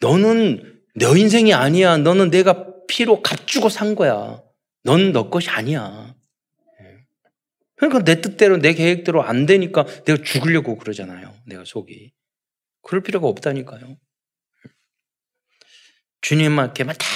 [0.00, 1.96] 너는 너 인생이 아니야.
[1.98, 4.42] 너는 내가 피로 값주고 산 거야.
[4.84, 6.14] 넌 너 것이 아니야.
[7.80, 11.34] 그러니까 내 뜻대로 내 계획대로 안 되니까 내가 죽으려고 그러잖아요.
[11.46, 12.12] 내가 속이.
[12.82, 13.96] 그럴 필요가 없다니까요.
[16.20, 17.06] 주님한테만 다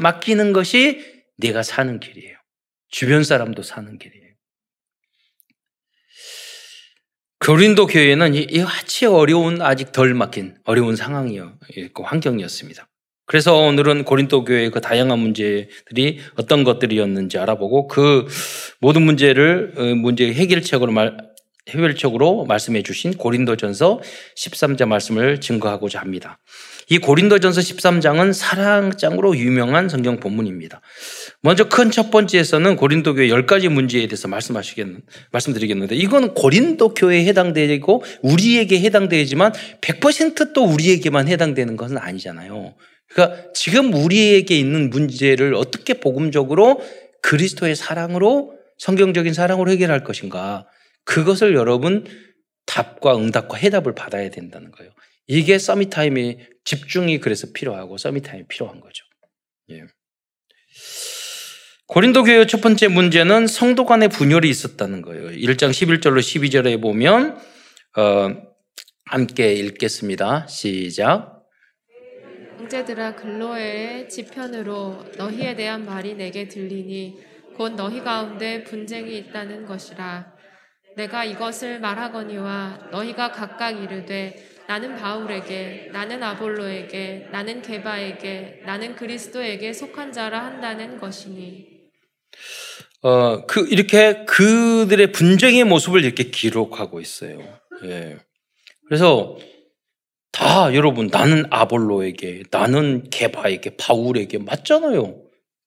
[0.00, 2.38] 맡기는 것이 내가 사는 길이에요.
[2.88, 4.34] 주변 사람도 사는 길이에요.
[7.44, 12.88] 고린도 교회는 이 같이 어려운 아직 덜 막힌 어려운 상황이었고 환경이었습니다.
[13.26, 18.26] 그래서 오늘은 고린도 교회의 그 다양한 문제들이 어떤 것들이었는지 알아보고 그
[18.80, 21.16] 모든 문제를 어, 문제 해결책으로 말
[21.70, 24.00] 해결책으로 말씀해 주신 고린도전서
[24.36, 26.38] 13장 말씀을 증거하고자 합니다.
[26.90, 30.82] 이 고린도전서 13장은 사랑장으로 유명한 성경 본문입니다.
[31.40, 34.86] 먼저 큰 첫 번째에서는 고린도 교회 10가지 문제에 대해서 말씀하시겠
[35.32, 42.74] 말씀드리겠는데 이건 고린도 교회에 해당되고 우리에게 해당되지만 100%또 우리에게만 해당되는 것은 아니잖아요.
[43.14, 46.82] 그러니까 지금 우리에게 있는 문제를 어떻게 복음적으로
[47.22, 50.66] 그리스도의 사랑으로 성경적인 사랑으로 해결할 것인가.
[51.04, 52.04] 그것을 여러분
[52.66, 54.92] 답과 응답과 해답을 받아야 된다는 거예요.
[55.28, 59.04] 이게 서밋타임의 집중이 그래서 필요하고 서밋타임이 필요한 거죠.
[59.70, 59.82] 예.
[61.86, 65.28] 고린도 교회 첫 번째 문제는 성도 간의 분열이 있었다는 거예요.
[65.28, 67.38] 1장 11절로 12절에 보면
[67.96, 68.36] 어,
[69.04, 70.48] 함께 읽겠습니다.
[70.48, 71.33] 시작.
[72.64, 77.18] 형제들아 글로에의 지편으로 너희에 대한 말이 내게 들리니
[77.56, 80.32] 곧 너희 가운데 분쟁이 있다는 것이라
[80.96, 90.12] 내가 이것을 말하거니와 너희가 각각 이르되 나는 바울에게 나는 아볼로에게 나는 게바에게 나는 그리스도에게 속한
[90.12, 91.68] 자라 한다는 것이니
[93.02, 97.38] 어, 그, 이렇게 그들의 분쟁의 모습을 이렇게 기록하고 있어요.
[97.84, 98.16] 예.
[98.86, 99.36] 그래서
[100.34, 105.16] 다 여러분 나는 아볼로에게 나는 게바에게 바울에게 맞잖아요.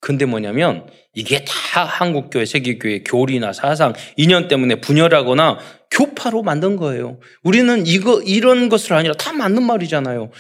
[0.01, 7.17] 근데 뭐냐면 이게 다 한국교회 세계교회 교리나 사상 인연 때문에 분열하거나 교파로 만든 거예요.
[7.43, 10.31] 우리는 이거 이런 것을 아니라 다 맞는 말이잖아요.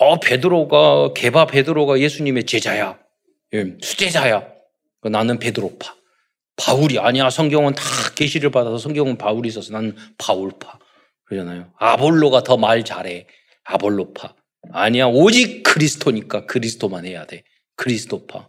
[0.00, 2.98] 어 베드로가 게바 베드로가 예수님의 제자야.
[3.54, 4.44] 예, 수제자야.
[5.04, 5.94] 나는 베드로파.
[6.56, 7.30] 바울이 아니야.
[7.30, 7.82] 성경은 다
[8.16, 10.78] 계시를 받아서 성경은 바울이 있어서 난 바울파.
[11.26, 11.70] 그러잖아요.
[11.78, 13.26] 아볼로가 더 말 잘해.
[13.64, 14.34] 아볼로파.
[14.72, 15.06] 아니야.
[15.06, 17.44] 오직 그리스도니까 그리스도만 해야 돼.
[17.76, 18.48] 그리스도파.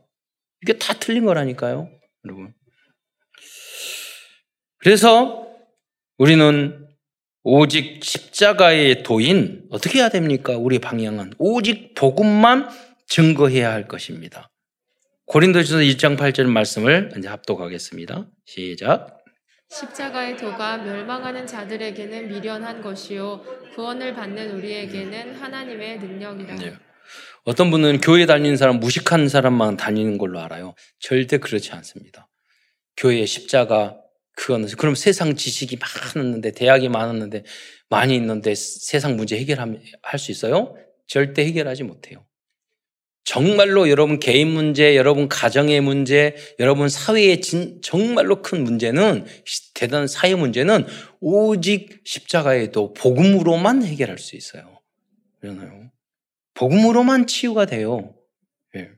[0.61, 1.89] 이게 다 틀린 거라니까요.
[2.25, 2.53] 여러분.
[4.77, 5.47] 그래서
[6.17, 6.87] 우리는
[7.43, 10.57] 오직 십자가의 도인 어떻게 해야 됩니까?
[10.57, 12.69] 우리 방향은 오직 복음만
[13.07, 14.49] 증거해야 할 것입니다.
[15.25, 18.29] 고린도전서 1장 8절 말씀을 이제 합독하겠습니다.
[18.45, 19.22] 시작.
[19.73, 26.55] 십자가의 도가 멸망하는 자들에게는 미련한 것이요 구원을 받는 우리에게는 하나님의 능력이라.
[26.55, 26.73] 네.
[27.43, 30.75] 어떤 분은 교회 다니는 사람 무식한 사람만 다니는 걸로 알아요.
[30.99, 32.29] 절대 그렇지 않습니다.
[32.97, 33.97] 교회에 십자가
[34.35, 35.77] 그거는 그럼 세상 지식이
[36.15, 37.43] 많았는데 대학이 많았는데
[37.89, 39.79] 많이 있는데 세상 문제 해결할
[40.17, 40.75] 수 있어요?
[41.07, 42.25] 절대 해결하지 못해요.
[43.23, 49.25] 정말로 여러분 개인 문제, 여러분 가정의 문제, 여러분 사회의 진, 정말로 큰 문제는
[49.73, 50.85] 대단한 사회 문제는
[51.21, 54.81] 오직 십자가에도 복음으로만 해결할 수 있어요.
[55.39, 55.89] 그러나요?
[56.53, 58.13] 복음으로만 치유가 돼요.
[58.75, 58.89] 예.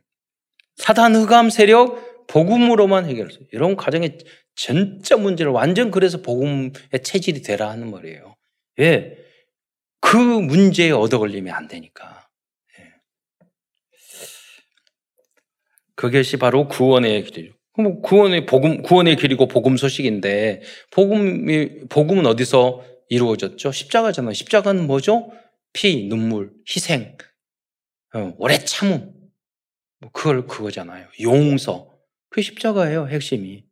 [0.76, 3.40] 사단 흑암 세력 복음으로만 해결해요.
[3.54, 4.18] 여러분 가정의
[4.56, 6.72] 진짜 문제를 완전 그래서 복음의
[7.04, 8.36] 체질이 되라 하는 말이에요.
[8.80, 9.18] 예.
[10.02, 12.25] 그 문제에 얻어 걸리면 안 되니까.
[16.12, 17.54] 그것이 바로 구원의 길이죠.
[17.78, 23.72] 뭐 구원의 복음, 구원의 길이고 복음 소식인데, 복음이, 복음은 어디서 이루어졌죠?
[23.72, 24.34] 십자가잖아요.
[24.34, 25.32] 십자가는 뭐죠?
[25.74, 27.18] 피, 눈물, 희생,
[28.14, 29.12] 어, 오래 참음.
[30.00, 31.08] 뭐 그걸 그거잖아요.
[31.22, 31.94] 용서.
[32.30, 33.66] 그 십자가예요, 핵심이.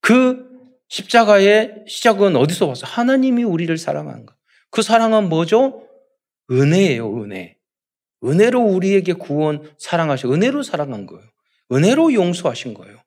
[0.00, 0.46] 그
[0.88, 2.86] 십자가의 시작은 어디서 왔어?
[2.86, 4.34] 하나님이 우리를 사랑한 거.
[4.70, 5.88] 그 사랑은 뭐죠?
[6.50, 7.56] 은혜예요, 은혜.
[8.24, 10.32] 은혜로 우리에게 구원 사랑하셔.
[10.32, 11.26] 은혜로 사랑한 거예요.
[11.72, 13.02] 은혜로 용서하신 거예요.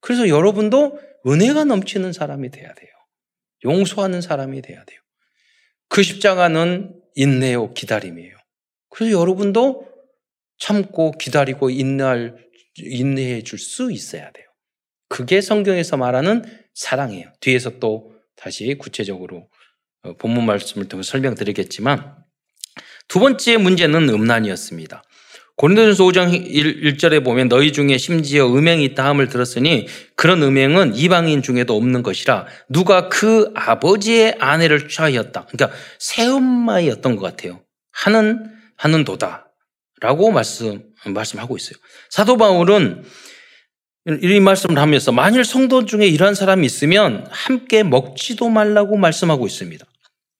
[0.00, 2.90] 그래서 여러분도 은혜가 넘치는 사람이 돼야 돼요.
[3.64, 5.00] 용서하는 사람이 돼야 돼요.
[5.88, 8.36] 그 십자가는 인내요, 기다림이에요.
[8.90, 9.88] 그래서 여러분도
[10.58, 12.36] 참고 기다리고 인내할,
[12.76, 14.46] 인내해 줄 수 있어야 돼요.
[15.08, 16.42] 그게 성경에서 말하는
[16.74, 17.32] 사랑이에요.
[17.40, 19.48] 뒤에서 또 다시 구체적으로
[20.02, 22.16] 어, 본문 말씀을 통해 설명드리겠지만
[23.08, 25.02] 두 번째 문제는 음란이었습니다.
[25.56, 29.86] 고린도전서 5장 1, 절에 보면 너희 중에 심지어 음행이 있다 함을 들었으니
[30.16, 35.46] 그런 음행은 이방인 중에도 없는 것이라 누가 그 아버지의 아내를 취하였다.
[35.46, 37.60] 그러니까 새엄마였던 것 같아요.
[37.92, 41.76] 하는 하는 도다라고 말씀 말씀하고 있어요.
[42.10, 43.04] 사도 바울은
[44.22, 49.86] 이 말씀을 하면서 만일 성도 중에 이러한 사람이 있으면 함께 먹지도 말라고 말씀하고 있습니다.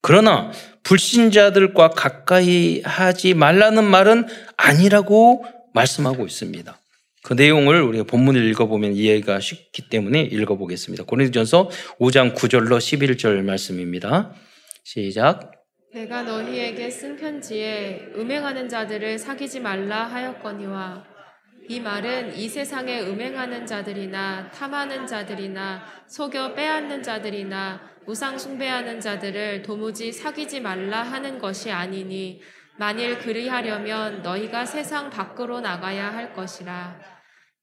[0.01, 0.51] 그러나
[0.85, 5.43] 불신자들과 가까이 하지 말라는 말은 아니라고
[5.73, 6.79] 말씀하고 있습니다.
[7.23, 11.05] 그 내용을 우리가 본문을 읽어보면 이해가 쉽기 때문에 읽어보겠습니다.
[11.05, 11.69] 고린도전서
[11.99, 14.35] 5장 9절로 11절 말씀입니다.
[14.83, 15.51] 시작.
[15.91, 21.14] 내가 너희에게 쓴 편지에 음행하는 자들을 사귀지 말라 하였거니와
[21.67, 30.11] 이 말은 이 세상에 음행하는 자들이나 탐하는 자들이나 속여 빼앗는 자들이나 우상 숭배하는 자들을 도무지
[30.11, 32.41] 사귀지 말라 하는 것이 아니니
[32.77, 36.99] 만일 그리하려면 너희가 세상 밖으로 나가야 할 것이라.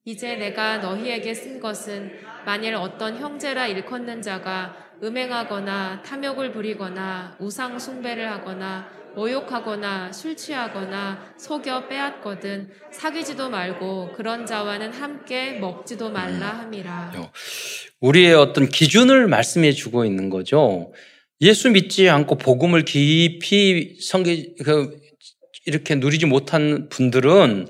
[0.04, 2.10] 이제 내가 너희에게 쓴 것은
[2.44, 11.88] 만일 어떤 형제라 일컫는 자가 음행하거나 탐욕을 부리거나 우상 숭배를 하거나 모욕하거나 술 취하거나 속여
[11.88, 17.12] 빼앗거든 사귀지도 말고 그런 자와는 함께 먹지도 말라 함이라.
[17.16, 17.24] 음.
[18.00, 20.92] 우리의 어떤 기준을 말씀해 주고 있는 거죠.
[21.40, 25.00] 예수 믿지 않고 복음을 깊이 성기 그
[25.66, 27.66] 이렇게 누리지 못한 분들은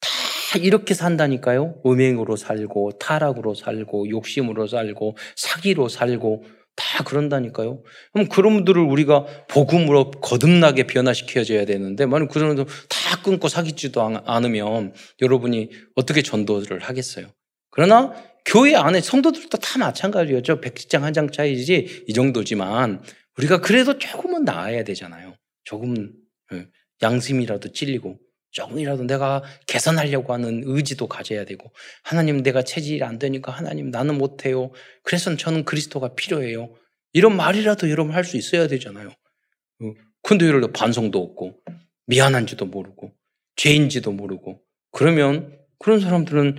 [0.00, 1.80] 다 이렇게 산다니까요.
[1.84, 6.44] 음행으로 살고 타락으로 살고 욕심으로 살고 사기로 살고
[6.76, 7.82] 다 그런다니까요.
[8.12, 14.92] 그럼 그런 분들을 우리가 복음으로 거듭나게 변화시켜줘야 되는데, 만약 그런 분들 다 끊고 사귀지도 않으면
[15.22, 17.26] 여러분이 어떻게 전도를 하겠어요?
[17.70, 18.12] 그러나
[18.44, 20.60] 교회 안에 성도들도 다 마찬가지였죠.
[20.60, 23.02] 백지장 한 장 차이지 이 정도지만
[23.38, 25.34] 우리가 그래도 조금은 나아야 되잖아요.
[25.64, 26.12] 조금
[26.52, 26.66] 예,
[27.02, 28.18] 양심이라도 찔리고
[28.54, 31.70] 조금이라도 내가 개선하려고 하는 의지도 가져야 되고
[32.02, 34.70] 하나님 내가 체질이 안 되니까 하나님 나는 못해요.
[35.02, 36.74] 그래서 저는 그리스도가 필요해요.
[37.12, 39.08] 이런 말이라도 여러분 할 수 있어야 되잖아요.
[39.08, 41.60] 어, 근데 예를 들어 반성도 없고
[42.06, 43.12] 미안한지도 모르고
[43.56, 44.62] 죄인지도 모르고
[44.92, 46.58] 그러면 그런 사람들은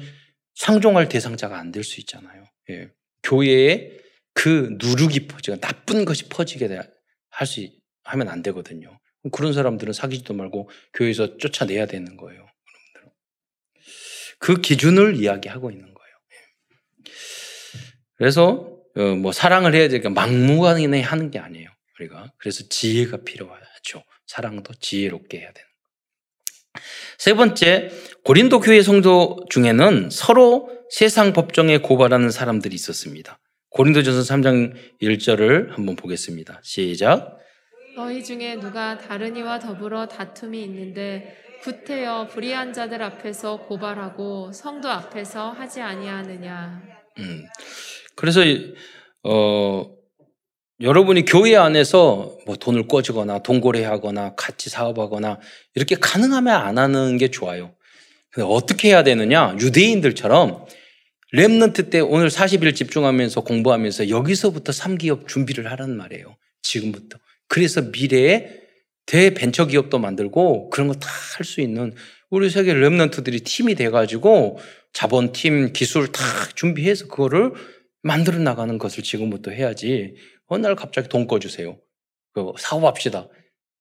[0.56, 2.44] 상종할 대상자가 안 될 수 있잖아요.
[2.70, 2.90] 예.
[3.24, 3.92] 교회에
[4.34, 6.68] 그 누룩이 퍼지고 나쁜 것이 퍼지게
[7.30, 7.66] 할 수
[8.04, 9.00] 하면 안 되거든요.
[9.32, 12.46] 그런 사람들은 사귀지도 말고 교회에서 쫓아내야 되는 거예요.
[14.40, 16.16] 그 기준을 이야기하고 있는 거예요.
[18.18, 21.70] 그래서 어, 뭐 사랑을 해야 되니까 막무가내 하는 게 아니에요.
[22.00, 24.04] 우리가 그래서 지혜가 필요하죠.
[24.28, 25.68] 사랑도 지혜롭게 해야 되는.
[27.18, 27.90] 세 번째,
[28.24, 33.40] 고린도 교회 성도 중에는 서로 세상 법정에 고발하는 사람들이 있었습니다.
[33.70, 36.62] 고린도전서 3장 1절을 한번 보겠습니다.
[36.64, 37.38] 시작.
[37.96, 45.52] 너희 중에 누가 다른 이와 더불어 다툼이 있는데 구태여 불의한 자들 앞에서 고발하고 성도 앞에서
[45.52, 46.82] 하지 아니하느냐.
[47.20, 47.46] 음.
[48.16, 48.42] 그래서
[49.24, 49.96] 어
[50.82, 55.40] 여러분이 교회 안에서 뭐 돈을 꿔주거나 동거래하거나 같이 사업하거나
[55.74, 57.74] 이렇게 가능하면 안 하는 게 좋아요.
[58.30, 59.56] 근데 어떻게 해야 되느냐?
[59.60, 60.66] 유대인들처럼
[61.34, 66.36] 랩런트 때 오늘 40일 집중하면서 공부하면서 여기서부터 3기업 준비를 하라는 말이에요.
[66.62, 67.18] 지금부터.
[67.48, 68.50] 그래서 미래에
[69.06, 71.94] 대벤처 기업도 만들고 그런 거 다 할 수 있는
[72.30, 74.58] 우리 세계 랩런트들이 팀이 돼가지고
[74.94, 76.24] 자본팀, 기술 다
[76.56, 77.52] 준비해서 그거를
[78.02, 80.16] 만들어 나가는 것을 지금부터 해야지.
[80.48, 81.80] 어느 날 갑자기 돈 꺼주세요.
[82.34, 83.28] 그 사업합시다.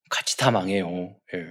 [0.09, 1.15] 같이 다 망해요.
[1.33, 1.45] 예.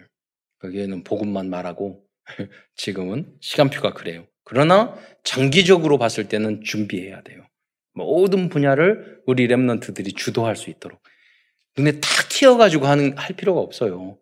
[0.61, 2.05] 거기에는 복음만 말하고
[2.77, 4.27] 지금은 시간표가 그래요.
[4.45, 4.95] 그러나
[5.25, 7.47] 장기적으로 봤을 때는 준비해야 돼요.
[7.95, 11.01] 모든 분야를 우리 랩런트들이 주도할 수 있도록
[11.77, 14.17] 눈에 탁 튀어가지고 하는 할 필요가 없어요.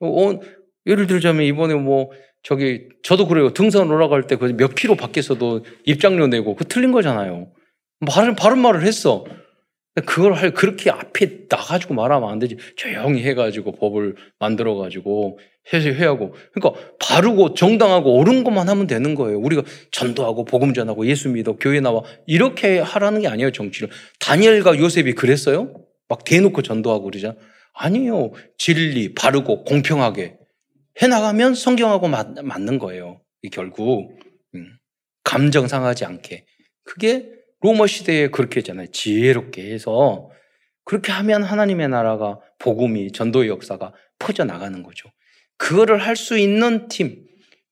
[0.00, 0.40] 어,
[0.86, 2.10] 예를 들자면 이번에 뭐
[2.42, 3.52] 저기 저도 그래요.
[3.52, 7.50] 등산 올라갈 때몇 킬로 밖에서도 입장료 내고 그 틀린 거잖아요.
[8.06, 9.24] 바른 바른 말을 했어.
[10.06, 12.56] 그걸 할 그렇게 앞에 나가지고 말하면 안 되지.
[12.76, 15.38] 조용히 해가지고 법을 만들어가지고
[15.72, 16.34] 해서 해하고.
[16.52, 19.38] 그러니까 바르고 정당하고 옳은 것만 하면 되는 거예요.
[19.40, 23.88] 우리가 전도하고 복음 전하고 예수 믿어 교회 나와 이렇게 하라는 게 아니에요 정치를.
[24.20, 25.74] 다니엘과 요셉이 그랬어요?
[26.08, 27.36] 막 대놓고 전도하고 그러잖아.
[27.74, 28.32] 아니에요.
[28.56, 30.38] 진리 바르고 공평하게
[31.02, 33.20] 해 나가면 성경하고 맞, 는 거예요.
[33.52, 34.18] 결국
[34.54, 34.78] 음.
[35.22, 36.44] 감정 상하지 않게.
[36.84, 37.30] 그게
[37.60, 38.88] 로마 시대에 그렇게 했잖아요.
[38.88, 40.30] 지혜롭게 해서
[40.84, 45.10] 그렇게 하면 하나님의 나라가 복음이 전도의 역사가 퍼져 나가는 거죠.
[45.56, 47.26] 그거를 할 수 있는 팀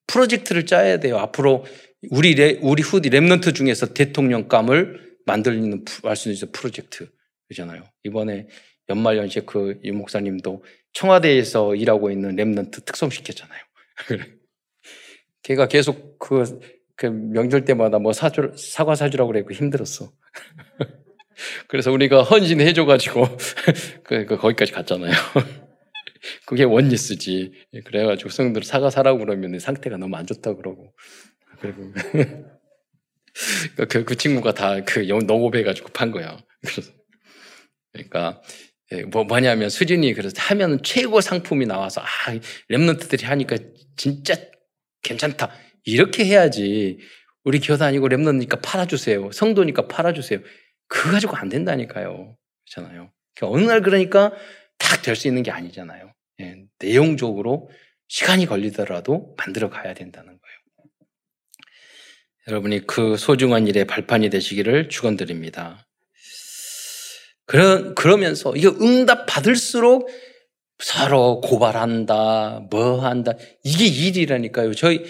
[0.07, 1.19] 프로젝트를 짜야 돼요.
[1.19, 1.65] 앞으로
[2.11, 7.09] 우리 레, 우리 후대 remnant 중에서 대통령감을 만들는 할 수 있는 프로젝트
[7.49, 7.83] 그잖아요.
[8.05, 8.49] 이번에
[8.89, 13.61] 연말 연시 그 유 목사님도 청와대에서 일하고 있는 랩런트 특성시켰잖아요.
[15.43, 20.11] 걔가 계속 그 그 명절 때마다 뭐 사주, 사과 사주라고 그랬고 힘들었어.
[21.69, 23.27] 그래서 우리가 헌신해줘가지고,
[24.03, 25.13] 그, 그, 거기까지 갔잖아요.
[26.47, 27.53] 그게 원리스지.
[27.85, 30.95] 그래가지고 성들 사과 사라고 그러면 상태가 너무 안 좋다 그러고.
[31.61, 31.93] 그리고,
[33.89, 36.39] 그, 그 친구가 다그 농업해가지고 판 거야.
[36.63, 36.91] 그래서,
[37.97, 38.43] 그러니까,
[38.93, 42.07] 예, 뭐, 뭐냐면 수준이 그래서 하면 최고 상품이 나와서, 아,
[42.71, 43.57] 랩런트들이 하니까
[43.97, 44.37] 진짜
[45.03, 45.51] 괜찮다.
[45.85, 46.99] 이렇게 해야지
[47.45, 49.31] 우리 교회 다니고 랩런니까 팔아주세요.
[49.33, 50.41] 성도니까 팔아주세요.
[50.89, 52.37] 그거 가지고 안 된다니까요.
[52.71, 53.13] 그렇잖아요.
[53.35, 54.33] 그러니까 어느 날 그러니까
[54.79, 56.13] 딱 될 수 있는 게 아니잖아요.
[56.41, 57.71] 예, 내용적으로
[58.09, 60.57] 시간이 걸리더라도 만들어 가야 된다는 거예요.
[62.49, 65.86] 여러분이 그 소중한 일에 발판이 되시기를 축원드립니다.
[67.47, 70.09] 그러, 그러면서 이거 응답 받을수록
[70.79, 73.33] 서로 고발한다, 뭐 한다.
[73.65, 74.75] 이게 일이라니까요.
[74.75, 75.05] 저희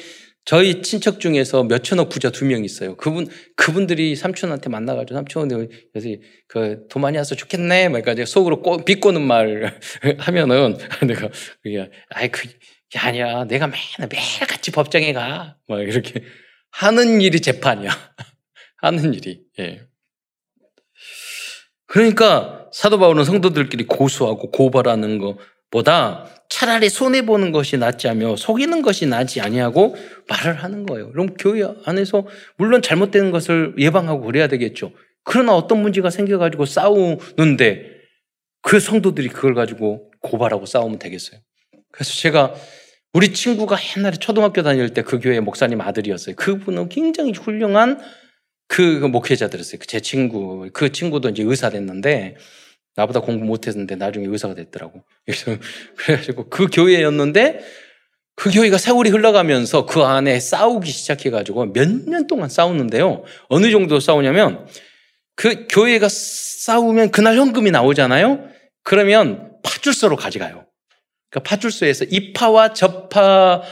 [0.45, 2.97] 저희 친척 중에서 몇천억 부자 두 명 있어요.
[2.97, 3.27] 그분,
[3.57, 5.49] 그분들이 삼촌한테 만나가지고 삼촌,
[5.93, 6.09] 그래서
[6.47, 7.89] 그, 돈 많이 와서 좋겠네.
[7.89, 9.77] 막, 그러니까 속으로 꼬, 비꼬는 말
[10.19, 10.77] 하면은
[11.07, 11.29] 내가,
[11.63, 12.49] 그게, 아이, 그
[12.89, 13.45] 게 아니야.
[13.47, 15.57] 내가 맨날 매일 같이 법정에 가.
[15.67, 16.23] 막 이렇게
[16.71, 17.91] 하는 일이 재판이야.
[18.83, 19.81] 하는 일이, 예.
[21.87, 29.07] 그러니까 사도 바울은 성도들끼리 고소하고 고발하는 것보다 차라리 손해 보는 것이 낫지 하며 속이는 것이
[29.07, 29.97] 낫지 아니하고
[30.29, 31.11] 말을 하는 거예요.
[31.13, 32.27] 그럼 교회 안에서
[32.57, 34.93] 물론 잘못되는 것을 예방하고 그래야 되겠죠.
[35.25, 37.97] 그러나 어떤 문제가 생겨가지고 싸우는데
[38.63, 41.41] 그 성도들이 그걸 가지고 고발하고 싸우면 되겠어요.
[41.93, 42.55] 그래서 제가
[43.13, 46.37] 우리 친구가 옛날에 초등학교 다닐 때 그 교회 목사님 아들이었어요.
[46.37, 47.99] 그분은 굉장히 훌륭한
[48.69, 49.79] 그 목회자들이었어요.
[49.87, 52.37] 제 친구, 그 친구도 이제 의사 됐는데
[52.97, 55.03] 나보다 공부 못했는데 나중에 의사가 됐더라고.
[55.25, 55.57] 그래서
[55.97, 57.61] 그래가지고 그 교회였는데
[58.35, 63.25] 그 교회가 세월이 흘러가면서 그 안에 싸우기 시작해가지고 몇 년 동안 싸우는데요.
[63.49, 64.67] 어느 정도 싸우냐면
[65.37, 68.49] 그 교회가 싸우면 그날 현금이 나오잖아요.
[68.83, 70.67] 그러면 파출소로 가져가요.
[71.31, 73.63] 그러니까 파출소에서 입파와 접파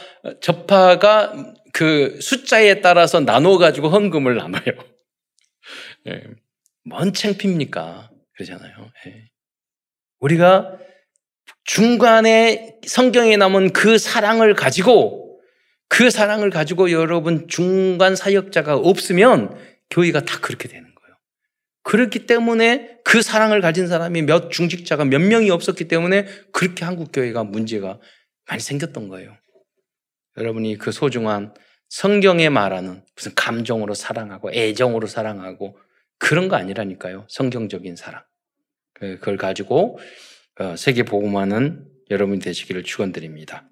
[0.41, 4.63] 접파가 그 숫자에 따라서 나눠가지고 헌금을 나눠요.
[6.07, 6.23] 예.
[6.85, 8.11] 뭔 창피입니까?
[8.37, 8.93] 그러잖아요.
[9.07, 9.29] 예.
[10.21, 10.79] 우리가
[11.65, 15.41] 중간에 성경에 남은 그 사랑을 가지고
[15.89, 19.59] 그 사랑을 가지고 여러분 중간 사역자가 없으면
[19.91, 21.17] 교회가 다 그렇게 되는 거예요.
[21.83, 27.43] 그렇기 때문에 그 사랑을 가진 사람이 몇 중직자가 몇 명이 없었기 때문에 그렇게 한국 교회가
[27.43, 27.99] 문제가
[28.47, 29.37] 많이 생겼던 거예요.
[30.37, 31.55] 여러분이 그 소중한
[31.89, 35.79] 성경에 말하는 무슨 감정으로 사랑하고 애정으로 사랑하고
[36.19, 37.27] 그런 거 아니라니까요.
[37.29, 38.23] 성경적인 사랑.
[38.95, 39.99] 그, 그걸 가지고
[40.59, 43.69] 어, 세계 복음화는 여러분이 되시기를 축원드립니다.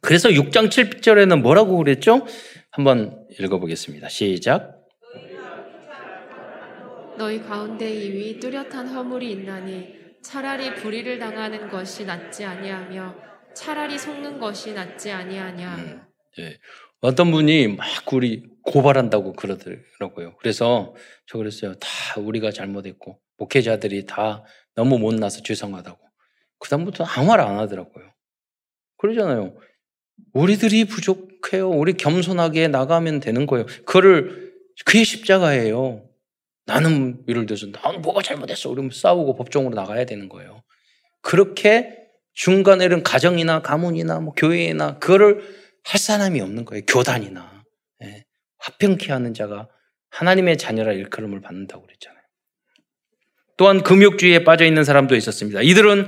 [0.00, 2.26] 그래서 6장 7절에는 뭐라고 그랬죠?
[2.70, 4.08] 한번 읽어보겠습니다.
[4.08, 4.74] 시작.
[7.16, 14.72] 너희 가운데 이위 뚜렷한 허물이 있나니 차라리 불의를 당하는 것이 낫지 아니하며 차라리 속는 것이
[14.72, 15.76] 낫지 아니하냐.
[15.76, 16.02] 음,
[16.40, 16.58] 예.
[17.00, 20.36] 어떤 분이 막 우리 고발한다고 그러더라고요.
[20.38, 20.94] 그래서
[21.26, 21.74] 저 그랬어요.
[21.74, 21.88] 다
[22.20, 24.44] 우리가 잘못했고 목회자들이 다
[24.74, 25.98] 너무 못나서 죄송하다고.
[26.58, 28.04] 그 다음부터 아무 말 안 하더라고요.
[28.98, 29.56] 그러잖아요.
[30.32, 31.70] 우리들이 부족해요.
[31.70, 33.66] 우리 겸손하게 나가면 되는 거예요.
[33.86, 34.52] 그를
[34.84, 36.04] 그의 십자가예요.
[36.66, 38.70] 나는 예를 들어서 나는 뭐가 잘못했어.
[38.70, 40.62] 우리 싸우고 법정으로 나가야 되는 거예요.
[41.22, 42.07] 그렇게
[42.38, 45.42] 중간에는 가정이나 가문이나 뭐 교회나 그거를
[45.84, 46.82] 할 사람이 없는 거예요.
[46.86, 47.64] 교단이나
[48.04, 48.24] 예.
[48.58, 49.68] 화평케 하는 자가
[50.10, 52.22] 하나님의 자녀라 일컬음을 받는다고 그랬잖아요.
[53.56, 55.62] 또한 금욕주의에 빠져 있는 사람도 있었습니다.
[55.62, 56.06] 이들은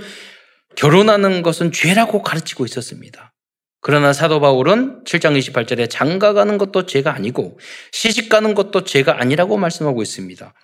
[0.77, 3.33] 결혼하는 것은 죄라고 가르치고 있었습니다.
[3.81, 7.59] 그러나 사도 바울은 7장 28절에 장가 가는 것도 죄가 아니고
[7.91, 10.55] 시집 가는 것도 죄가 아니라고 말씀하고 있습니다.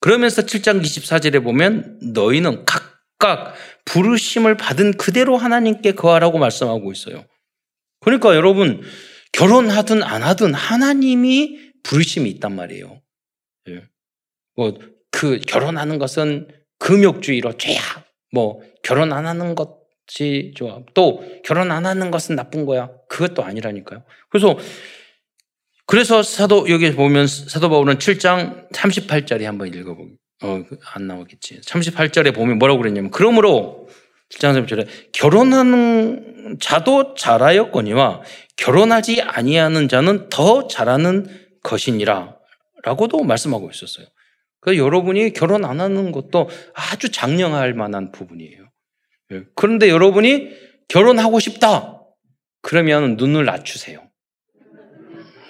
[0.00, 3.54] 그러면서 7장 24절에 보면 너희는 각각
[3.84, 7.24] 부르심을 받은 그대로 하나님께 거하라고 말씀하고 있어요.
[8.00, 8.82] 그러니까 여러분
[9.32, 13.00] 결혼하든 안 하든 하나님이 부르심이 있단 말이에요.
[13.68, 13.82] 예.
[14.56, 17.80] 뭐그 결혼하는 것은 금욕주의로 죄야.
[18.32, 20.80] 뭐 결혼 안 하는 것이 좋아.
[20.94, 22.90] 또 결혼 안 하는 것은 나쁜 거야.
[23.08, 24.04] 그것도 아니라니까요.
[24.30, 24.56] 그래서
[25.86, 30.16] 그래서 사도 여기 보면 사도 바울은 7장 38절에 한번 읽어보기.
[30.42, 30.64] 어,
[30.94, 31.60] 안 나오겠지.
[31.60, 33.88] 38절에 보면 뭐라고 그랬냐면 그러므로
[34.30, 38.22] 7장 38절에 결혼하는 자도 잘하였거니와
[38.56, 41.26] 결혼하지 아니하는 자는 더 잘하는
[41.62, 42.36] 것이니라
[42.82, 44.06] 라고도 말씀하고 있었어요.
[44.60, 48.68] 그래서 여러분이 결혼 안 하는 것도 아주 장려할 만한 부분이에요.
[49.32, 49.42] 예.
[49.54, 50.50] 그런데 여러분이
[50.88, 52.00] 결혼하고 싶다.
[52.60, 54.08] 그러면 눈을 낮추세요.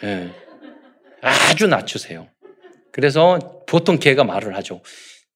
[0.04, 0.30] 예.
[1.20, 2.28] 아주 낮추세요.
[2.92, 4.82] 그래서 보통 걔가 말을 하죠.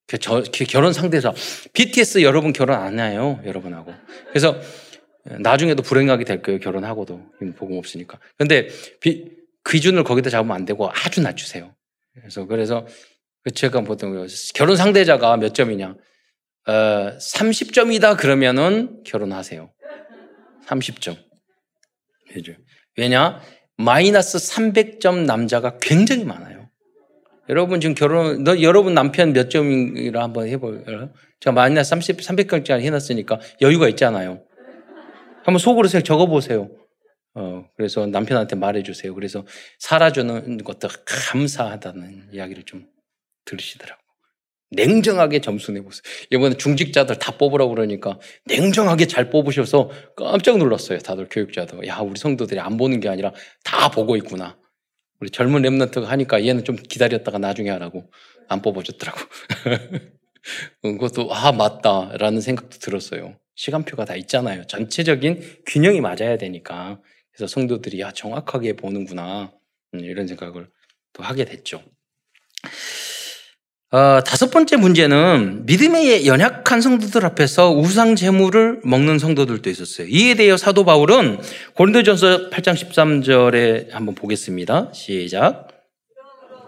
[0.07, 1.35] 그 저, 결혼 상대에서
[1.73, 3.41] BTS 여러분 결혼 안 해요.
[3.45, 3.93] 여러분하고.
[4.29, 4.61] 그래서
[5.25, 6.61] 나중에도 불행하게 될 거예요.
[6.61, 7.21] 결혼하고도.
[7.57, 8.21] 복음 없으니까.
[8.39, 8.69] 근데
[9.01, 9.31] 비,
[9.69, 11.75] 기준을 거기다 잡으면 안 되고 아주 낮추세요.
[12.15, 12.87] 그래서, 그래서
[13.43, 15.97] 그 제가 보통 결혼 상대자가 몇 점이냐?
[16.69, 16.73] 어,
[17.19, 19.73] 30점이다 그러면은 결혼하세요.
[20.67, 21.17] 30점.
[22.97, 23.41] 왜냐?
[23.77, 26.56] 마이너스 300점 남자가 굉장히 많아요.
[27.49, 31.13] 여러분 지금 결혼, 너 여러분 남편 몇 점이라 한번 해볼까요?
[31.41, 34.43] 제가 마이너스 30, 300점짜리 해놨으니까 여유가 있잖아요.
[35.45, 36.71] 한번 속으로 적어보세요.
[37.35, 39.15] 어, 그래서 남편한테 말해주세요.
[39.15, 39.47] 그래서
[39.79, 42.87] 살아주는 것도 감사하다는 이야기를 좀
[43.45, 44.01] 들으시더라고.
[44.71, 46.03] 냉정하게 점수 내보세요.
[46.31, 50.99] 이번에 중직자들 다 뽑으라고 그러니까 냉정하게 잘 뽑으셔서 깜짝 놀랐어요.
[50.99, 51.87] 다들 교육자도.
[51.87, 53.33] 야, 우리 성도들이 안 보는 게 아니라
[53.63, 54.59] 다 보고 있구나.
[55.21, 58.11] 우리 젊은 랩런트가 하니까 얘는 좀 기다렸다가 나중에 하라고
[58.49, 59.19] 안 뽑아줬더라고.
[60.83, 62.17] 그것도, 아, 맞다.
[62.19, 63.37] 라는 생각도 들었어요.
[63.57, 64.67] 시간표가 다 있잖아요.
[64.67, 67.01] 전체적인 균형이 맞아야 되니까.
[67.33, 69.53] 그래서 성도들이, 야, 정확하게 보는구나.
[69.95, 70.69] 음, 이런 생각을
[71.13, 71.83] 또 하게 됐죠.
[73.97, 80.07] 어, 다섯 번째 문제는 믿음의 연약한 성도들 앞에서 우상 제물을 먹는 성도들도 있었어요.
[80.11, 81.39] 이에 대해 사도 바울은
[81.73, 84.91] 고린도전서 8장 13절에 한번 보겠습니다.
[84.93, 85.69] 시작.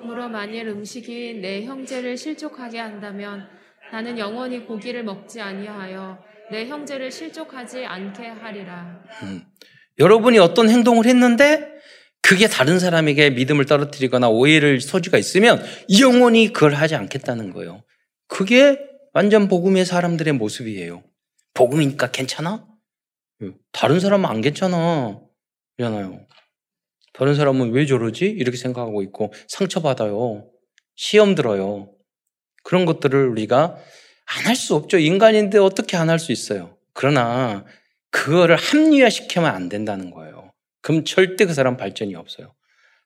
[0.01, 3.47] 그러므로 만일 음식이 내 형제를 실족하게 한다면
[3.93, 6.17] 나는 영원히 고기를 먹지 아니하여
[6.51, 9.03] 내 형제를 실족하지 않게 하리라.
[9.25, 9.43] 음,
[9.99, 11.78] 여러분이 어떤 행동을 했는데
[12.29, 15.65] 그게 다른 사람에게 믿음을 떨어뜨리거나 오해를 소지가 있으면
[15.99, 17.83] 영원히 그걸 하지 않겠다는 거예요.
[18.27, 18.79] 그게
[19.15, 21.03] 완전 복음의 사람들의 모습이에요.
[21.55, 22.67] 복음이니까 괜찮아?
[23.73, 25.21] 다른 사람은 안 괜찮아.
[25.77, 26.21] 그잖아요.
[27.15, 28.27] 다른 사람은 왜 저러지?
[28.27, 30.51] 이렇게 생각하고 있고 상처받아요.
[30.97, 31.91] 시험 들어요.
[32.63, 33.77] 그런 것들을 우리가
[34.27, 34.99] 안 할 수 없죠.
[34.99, 36.77] 인간인데 어떻게 안 할 수 있어요.
[36.93, 37.65] 그러나
[38.11, 40.48] 그거를 합리화시키면 안 된다는 거예요.
[40.89, 42.55] 그럼 절대 그 사람 발전이 없어요.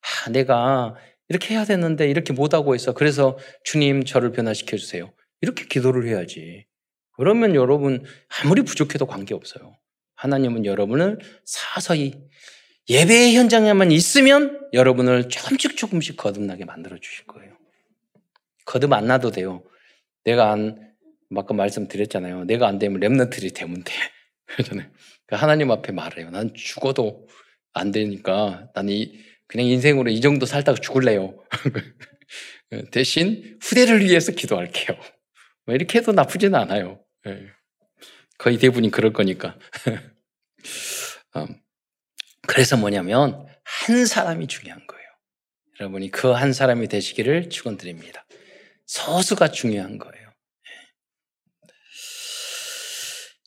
[0.00, 0.94] 아, 내가
[1.28, 2.94] 이렇게 해야 되는데 이렇게 못하고 있어.
[2.94, 5.12] 그래서 주님 저를 변화시켜 주세요.
[5.40, 6.64] 이렇게 기도를 해야지.
[7.16, 8.04] 그러면 여러분
[8.40, 9.76] 아무리 부족해도 관계없어요.
[10.14, 12.14] 하나님은 여러분을 사서히
[12.88, 17.50] 예배의 현장에만 있으면 여러분을 조금씩 조금씩 거듭나게 만들어 주실 거예요.
[18.64, 19.64] 거듭 안 나도 돼요.
[20.22, 20.94] 내가 안,
[21.34, 22.44] 아까 말씀드렸잖아요.
[22.44, 23.92] 내가 안 되면 랩런트들이 되면 돼.
[24.54, 24.86] 그러니까
[25.32, 26.30] 하나님 앞에 말해요.
[26.30, 27.26] 난 죽어도
[27.72, 31.42] 안 되니까 난 이, 그냥 인생으로 이 정도 살다가 죽을래요.
[32.90, 34.96] 대신 후대를 위해서 기도할게요.
[35.66, 37.04] 뭐 이렇게 해도 나쁘지는 않아요.
[37.26, 37.46] 예.
[38.38, 39.58] 거의 대부분이 그럴 거니까.
[41.36, 41.46] 음,
[42.46, 45.02] 그래서 뭐냐면 한 사람이 중요한 거예요.
[45.80, 48.26] 여러분이 그 한 사람이 되시기를 축원드립니다.
[48.86, 50.21] 서수가 중요한 거예요.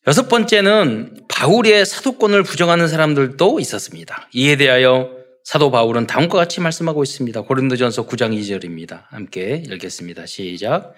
[0.08, 4.30] 여섯 번째는 바울의 사도권을 부정하는 사람들도 있었습니다.
[4.34, 5.10] 이에 대하여
[5.44, 7.42] 사도 바울은 다음과 같이 말씀하고 있습니다.
[7.42, 9.04] 고린도전서 9장 2절입니다.
[9.10, 10.28] 함께 읽겠습니다.
[10.28, 10.94] 시작.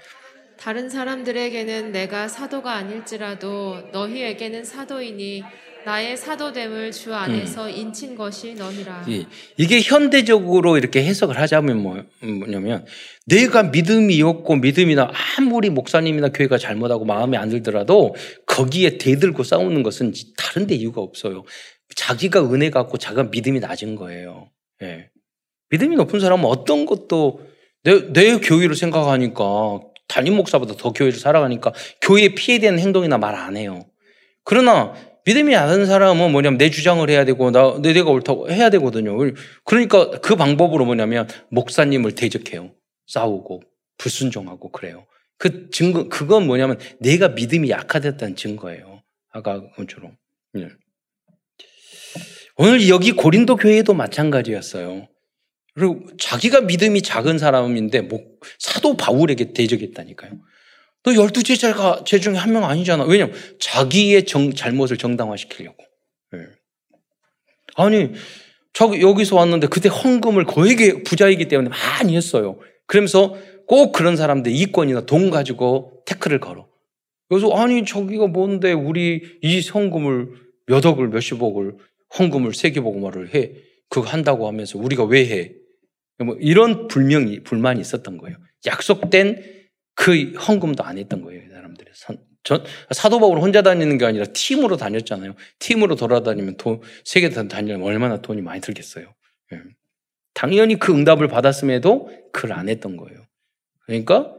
[0.58, 5.44] 다른 사람들에게는 내가 사도가 아닐지라도 너희에게는 사도이니
[5.88, 9.06] 나의 사도됨을 주 안에서 인친 것이 너니라.
[9.10, 9.26] 예,
[9.56, 12.86] 이게 현대적으로 이렇게 해석을 하자면 뭐- 뭐냐면
[13.26, 18.16] 내가 믿음이 없고 믿음이나 아무리 목사님이나 교회가 잘못하고 마음에 안 들더라도
[18.46, 21.46] 거기에 대들고 싸우는 것은 다른 데 이유가 없어요.
[21.96, 24.50] 자기가 은혜 갖고 자기가 믿음이 낮은 거예요.
[24.82, 25.10] 예.
[25.70, 27.40] 믿음이 높은 사람은 어떤 것도
[27.84, 29.80] 내, 내 교회를 생각하니까
[30.10, 31.72] 담임 목사보다 더 교회를 살아가니까
[32.02, 33.86] 교회에 피해되는 행동이나 말 안 해요.
[34.44, 34.94] 그러나
[35.28, 39.18] 믿음이 낮은 사람은 뭐냐면 내 주장을 해야 되고 나 내가 옳다고 해야 되거든요.
[39.66, 42.74] 그러니까 그 방법으로 뭐냐면 목사님을 대적해요.
[43.08, 43.62] 싸우고
[43.98, 45.06] 불순종하고 그래요.
[45.38, 49.04] 그 증거 그건 뭐냐면 내가 믿음이 약화됐다는 증거예요.
[49.32, 50.16] 아까 그처럼.
[50.60, 50.70] 예.
[52.56, 55.10] 오늘 여기 고린도 교회도 마찬가지였어요.
[55.76, 60.32] 그리고 자기가 믿음이 작은 사람인데 목, 사도 바울에게 대적했다니까요.
[61.08, 63.06] 너 열두 제자가 제 중에 한 명 아니잖아.
[63.06, 65.78] 왜냐면 자기의 정, 잘못을 정당화시키려고.
[66.36, 66.40] 예.
[67.76, 68.12] 아니,
[68.74, 72.60] 저 여기서 왔는데 그때 헌금을 거액의 부자이기 때문에 많이 했어요.
[72.88, 73.36] 그러면서
[73.68, 76.68] 꼭 그런 사람들 이권이나 돈 가지고 태클을 걸어.
[77.30, 80.30] 그래서 아니 저기가 뭔데 우리 이 헌금을
[80.66, 81.76] 몇 억을 몇십억을
[82.20, 83.54] 헌금을 세계보고말을 해.
[83.90, 85.52] 그거 한다고 하면서 우리가 왜 해?
[86.20, 88.38] 뭐 이런 불명이 불만이 있었던 거예요.
[88.66, 89.57] 약속된
[89.98, 91.90] 그 헌금도 안 했던 거예요, 이 사람들이.
[92.44, 95.34] 전 사도 바울 혼자 다니는 게 아니라 팀으로 다녔잖아요.
[95.60, 99.14] 팀으로 돌아다니면 돈 세계 다니려면 얼마나 돈이 많이 들겠어요.
[99.54, 99.60] 예.
[100.34, 103.26] 당연히 그 응답을 받았음에도 그걸 안 했던 거예요.
[103.86, 104.34] 그러니까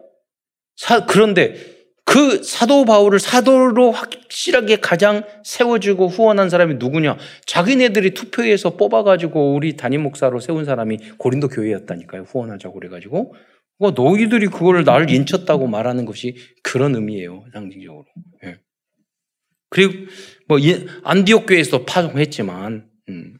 [0.76, 1.56] 사, 그런데
[2.04, 7.18] 그 사도 바울을 사도로 확실하게 가장 세워주고 후원한 사람이 누구냐?
[7.46, 12.22] 자기네들이 투표해서 뽑아가지고 우리 담임 목사로 세운 사람이 고린도 교회였다니까요.
[12.22, 13.34] 후원하자고 그래가지고.
[13.78, 17.44] 어, 너희들이 그거를 나를 인쳤다고 말하는 것이 그런 의미예요.
[17.52, 18.04] 상징적으로.
[18.44, 18.56] 예.
[19.70, 19.92] 그리고
[20.48, 20.58] 뭐
[21.04, 23.34] 안디옥 교회에서도 파송했지만 음.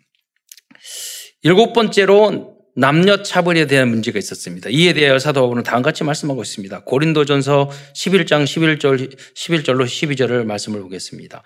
[1.42, 4.70] 일곱 번째로 남녀 차별에 대한 문제가 있었습니다.
[4.70, 6.84] 이에 대하여 사도 바울은 다음 같이 말씀하고 있습니다.
[6.84, 11.42] 고린도전서 11장 11절 11절로 12절을 말씀을 보겠습니다.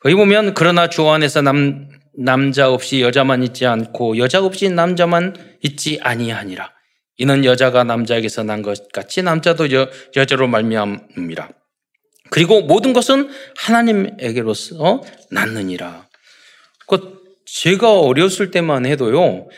[0.00, 6.00] 거기 보면 그러나 주 안에서 남 남자 없이 여자만 있지 않고 여자 없이 남자만 있지
[6.02, 6.75] 아니하니라.
[7.18, 11.48] 이는 여자가 남자에게서 난 것 같이 남자도 여, 여자로 말미암음이라.
[12.30, 16.08] 그리고 모든 것은 하나님에게로서 났느니라.
[16.86, 19.48] 그 제가 어렸을 때만 해도요.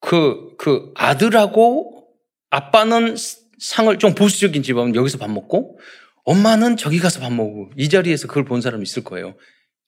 [0.00, 2.06] 그, 그 아들하고
[2.50, 3.16] 아빠는
[3.58, 5.78] 상을 좀 보수적인 집은 여기서 밥 먹고
[6.24, 9.34] 엄마는 저기 가서 밥 먹고 이 자리에서 그걸 본 사람 있을 거예요.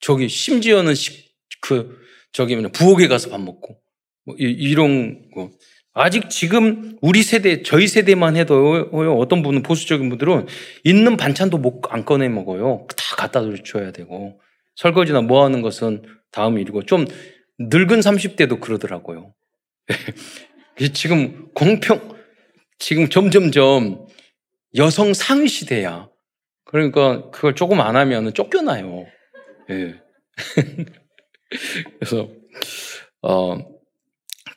[0.00, 0.94] 저기 심지어는
[1.60, 1.98] 그
[2.32, 3.80] 저기 부엌에 가서 밥 먹고
[4.24, 5.50] 뭐 이, 런 거.
[5.92, 8.88] 아직 지금 우리 세대, 저희 세대만 해도
[9.18, 10.46] 어떤 분은 보수적인 분들은
[10.84, 12.86] 있는 반찬도 못, 안 꺼내 먹어요.
[12.96, 14.40] 다 갖다 줘야 되고.
[14.76, 16.84] 설거지나 뭐 하는 것은 다음 일이고.
[16.84, 17.06] 좀
[17.58, 19.34] 늙은 30대도 그러더라고요.
[20.94, 22.16] 지금 공평,
[22.78, 24.06] 지금 점점점
[24.76, 26.08] 여성 상위 시대야.
[26.64, 29.06] 그러니까 그걸 조금 안 하면 쫓겨나요.
[29.70, 30.00] 예.
[31.98, 32.30] 그래서,
[33.22, 33.58] 어,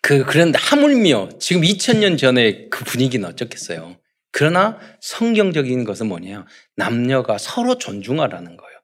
[0.04, 3.96] 그, 그런데 하물며 지금 2000년 전에 그 분위기는 어쩌겠어요.
[4.32, 6.46] 그러나 성경적인 것은 뭐냐.
[6.76, 8.80] 남녀가 서로 존중하라는 거예요.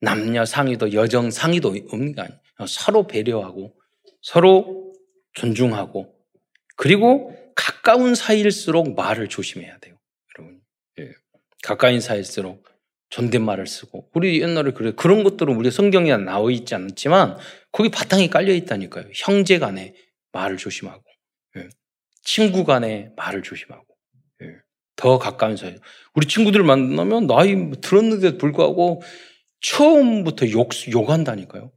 [0.00, 2.40] 남녀 상위도 여정 상위도 없는 게 아니에요.
[2.66, 3.72] 서로 배려하고
[4.20, 4.92] 서로
[5.34, 6.12] 존중하고
[6.74, 9.96] 그리고 가까운 사이일수록 말을 조심해야 돼요.
[10.36, 10.60] 여러분.
[10.98, 11.12] 예.
[11.62, 12.64] 가까운 사이일수록
[13.10, 17.38] 존댓말을 쓰고 우리 옛날에 그래 그런 것들은 우리 성경에 나와 있지 않지만
[17.70, 19.06] 거기 바탕이 깔려 있다니까요.
[19.14, 19.94] 형제 간에
[20.32, 21.02] 말을 조심하고
[21.56, 21.68] 예.
[22.22, 23.86] 친구 간에 말을 조심하고
[24.42, 24.46] 예.
[24.96, 25.76] 더 가까운 사이.
[26.14, 29.02] 우리 친구들 만나면 나이 들었는데도 불구하고
[29.60, 31.72] 처음부터 욕 욕한다니까요.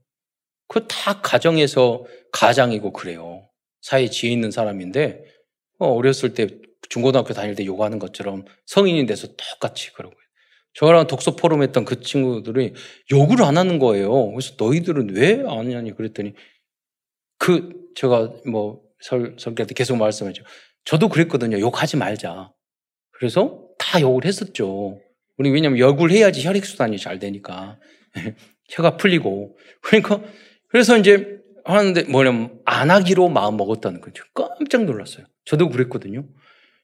[0.68, 3.49] 그다 가정에서 가장이고 그래요.
[3.82, 5.24] 사회 지혜 있는 사람인데
[5.80, 6.47] 어, 어렸을 때
[6.89, 10.16] 중고등학교 다닐 때 요구하는 것처럼 성인이 돼서 똑같이 그러고
[10.74, 12.74] 저랑 독서 포럼 했던 그 친구들이
[13.12, 14.32] 욕을 안 하는 거예요.
[14.32, 16.34] 그래서 너희들은 왜 안 하냐니 그랬더니
[17.38, 20.43] 그 제가 뭐 설, 설교 때 계속 말씀하죠.
[20.85, 21.59] 저도 그랬거든요.
[21.59, 22.51] 욕하지 말자.
[23.11, 24.99] 그래서 다 욕을 했었죠.
[25.37, 27.77] 우리 왜냐면 욕을 해야지 혈액순환이 잘 되니까.
[28.69, 29.57] 혀가 풀리고.
[29.81, 30.21] 그러니까,
[30.69, 34.23] 그래서 이제 하는데 뭐냐면 안 하기로 마음 먹었다는 거죠.
[34.33, 35.25] 깜짝 놀랐어요.
[35.45, 36.25] 저도 그랬거든요.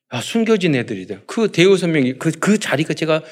[0.09, 1.21] 아, 숨겨진 애들이다.
[1.25, 3.23] 그 대우선명이, 그, 그 자리가 제가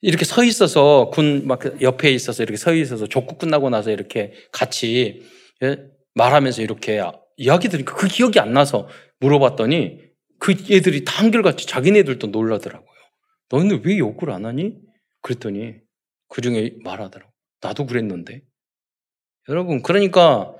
[0.00, 5.22] 이렇게 서 있어서 군 막 옆에 있어서 이렇게 서 있어서 족구 끝나고 나서 이렇게 같이
[5.62, 5.76] 예?
[6.18, 7.00] 말하면서 이렇게
[7.38, 8.88] 이야기 들으니까 그 기억이 안 나서
[9.20, 10.00] 물어봤더니
[10.38, 12.88] 그 애들이 다 한결같이 자기네들도 놀라더라고요.
[13.48, 14.76] 너희는 왜 욕을 안 하니?
[15.22, 15.76] 그랬더니
[16.28, 17.32] 그 중에 말하더라고.
[17.60, 18.42] 나도 그랬는데.
[19.48, 20.54] 여러분, 그러니까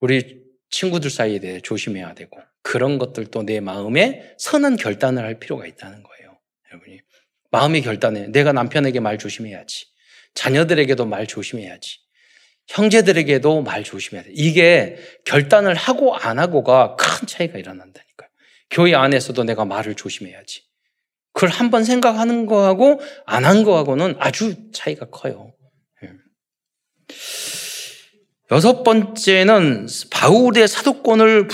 [0.00, 6.02] 우리 친구들 사이에 대해 조심해야 되고 그런 것들도 내 마음에 선한 결단을 할 필요가 있다는
[6.02, 6.38] 거예요.
[6.70, 7.00] 여러분이.
[7.50, 9.86] 마음의 결단에 내가 남편에게 말 조심해야지.
[10.34, 11.98] 자녀들에게도 말 조심해야지.
[12.68, 14.30] 형제들에게도 말 조심해야 돼.
[14.32, 18.28] 이게 결단을 하고 안 하고가 큰 차이가 일어난다니까요.
[18.70, 20.62] 교회 안에서도 내가 말을 조심해야지.
[21.34, 25.54] 그걸 한 번 생각하는 거하고 안 한 거하고는 아주 차이가 커요.
[26.04, 26.10] 예.
[28.50, 31.48] 여섯 번째는 바울의 사도권을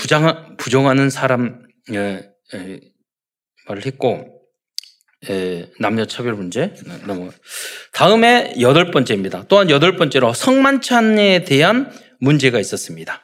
[0.57, 2.79] 부정하는 사람 예, 예,
[3.67, 4.38] 말을 했고
[5.29, 6.73] 예, 남녀 차별 문제
[7.05, 7.29] 넘어.
[7.91, 9.45] 다음에 여덟 번째입니다.
[9.49, 13.23] 또한 여덟 번째로 성만찬에 대한 문제가 있었습니다.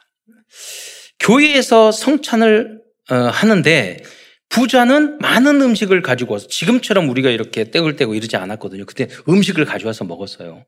[1.20, 4.02] 교회에서 성찬을 어, 하는데
[4.48, 8.84] 부자는 많은 음식을 가지고 와서 지금처럼 우리가 이렇게 떼을 떼고 이러지 않았거든요.
[8.84, 10.64] 그때 음식을 가져와서 먹었어요.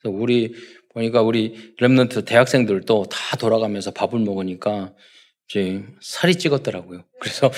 [0.00, 0.54] 그래서 우리
[0.94, 4.92] 보니까 우리 랩런트 대학생들도 다 돌아가면서 밥을 먹으니까
[5.48, 7.04] 이제 살이 찌었더라고요.
[7.20, 7.52] 그래서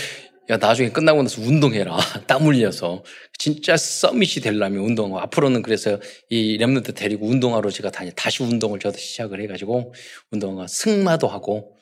[0.52, 1.96] 야, 나중에 끝나고 나서 운동해라.
[2.28, 3.02] 땀 흘려서.
[3.38, 5.20] 진짜 서밋이 되려면 운동하고.
[5.20, 5.98] 앞으로는 그래서
[6.28, 9.94] 이 랩런트 데리고 운동하러 제가 다니, 다시 운동을 저도 시작을 해가지고
[10.30, 11.74] 운동하 승마도 하고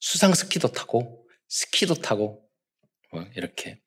[0.00, 2.42] 수상 스키도 타고 스키도 타고
[3.12, 3.78] 뭐 이렇게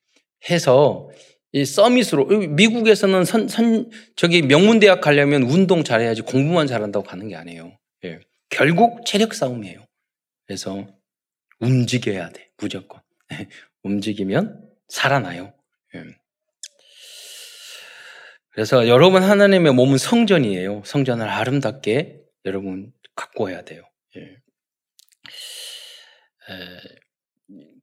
[0.49, 1.09] 해서
[1.51, 7.75] 이 서밋으로 미국에서는 선, 선 저기 명문대학 가려면 운동 잘해야지 공부만 잘한다고 가는 게 아니에요.
[8.05, 8.19] 예.
[8.49, 9.83] 결국 체력 싸움이에요.
[10.45, 10.87] 그래서
[11.59, 13.01] 움직여야 돼 무조건.
[13.87, 15.53] 움직이면 살아나요.
[15.95, 16.03] 예.
[18.51, 20.83] 그래서 여러분 하나님의 몸은 성전이에요.
[20.85, 23.83] 성전을 아름답게 여러분 갖고 와야 돼요.
[24.17, 24.37] 예.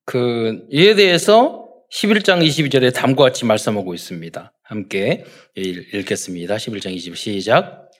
[0.04, 4.52] 그 이에 대해서 11장 22절에 다음과 같이 말씀하고 있습니다.
[4.62, 5.24] 함께
[5.54, 6.56] 읽겠습니다.
[6.56, 7.90] 11장 22 시작.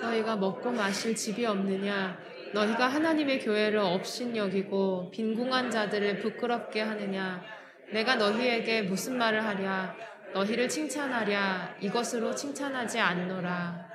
[0.00, 2.18] 너희가 먹고 마실 집이 없느냐?
[2.54, 7.42] 너희가 하나님의 교회를 업신 여기고 빈궁한 자들을 부끄럽게 하느냐?
[7.92, 9.94] 내가 너희에게 무슨 말을 하랴?
[10.34, 11.76] 너희를 칭찬하랴?
[11.80, 13.92] 이것으로 칭찬하지 않노라.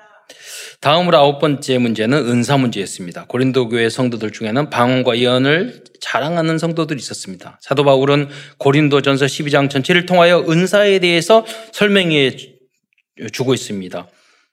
[0.81, 3.25] 다음으로 아홉 번째 문제는 은사 문제였습니다.
[3.27, 7.57] 고린도 교회 성도들 중에는 방언과 예언을 자랑하는 성도들이 있었습니다.
[7.61, 8.27] 사도 바울은
[8.57, 12.37] 고린도전서 12장 전체를 통하여 은사에 대해서 설명해
[13.31, 14.07] 주고 있습니다.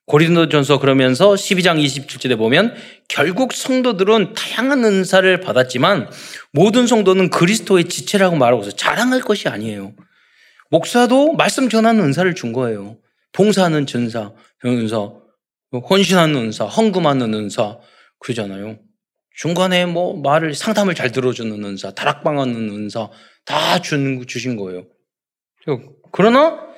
[0.06, 2.74] 고린도전서 그러면서 12장 27절에 보면
[3.08, 6.10] 결국 성도들은 다양한 은사를 받았지만
[6.52, 9.94] 모든 성도는 그리스도의 지체라고 말하고서 자랑할 것이 아니에요.
[10.70, 12.98] 목사도 말씀 전하는 은사를 준 거예요.
[13.32, 14.32] 봉사하는 전사,
[14.64, 15.10] 은사,
[15.90, 17.78] 헌신하는 은사, 헌금하는 은사
[18.18, 18.78] 그러잖아요.
[19.34, 23.08] 중간에 뭐 말을 상담을 잘 들어주는 은사, 다락방하는 은사
[23.44, 24.84] 다 준, 주신 거예요.
[26.12, 26.73] 그러나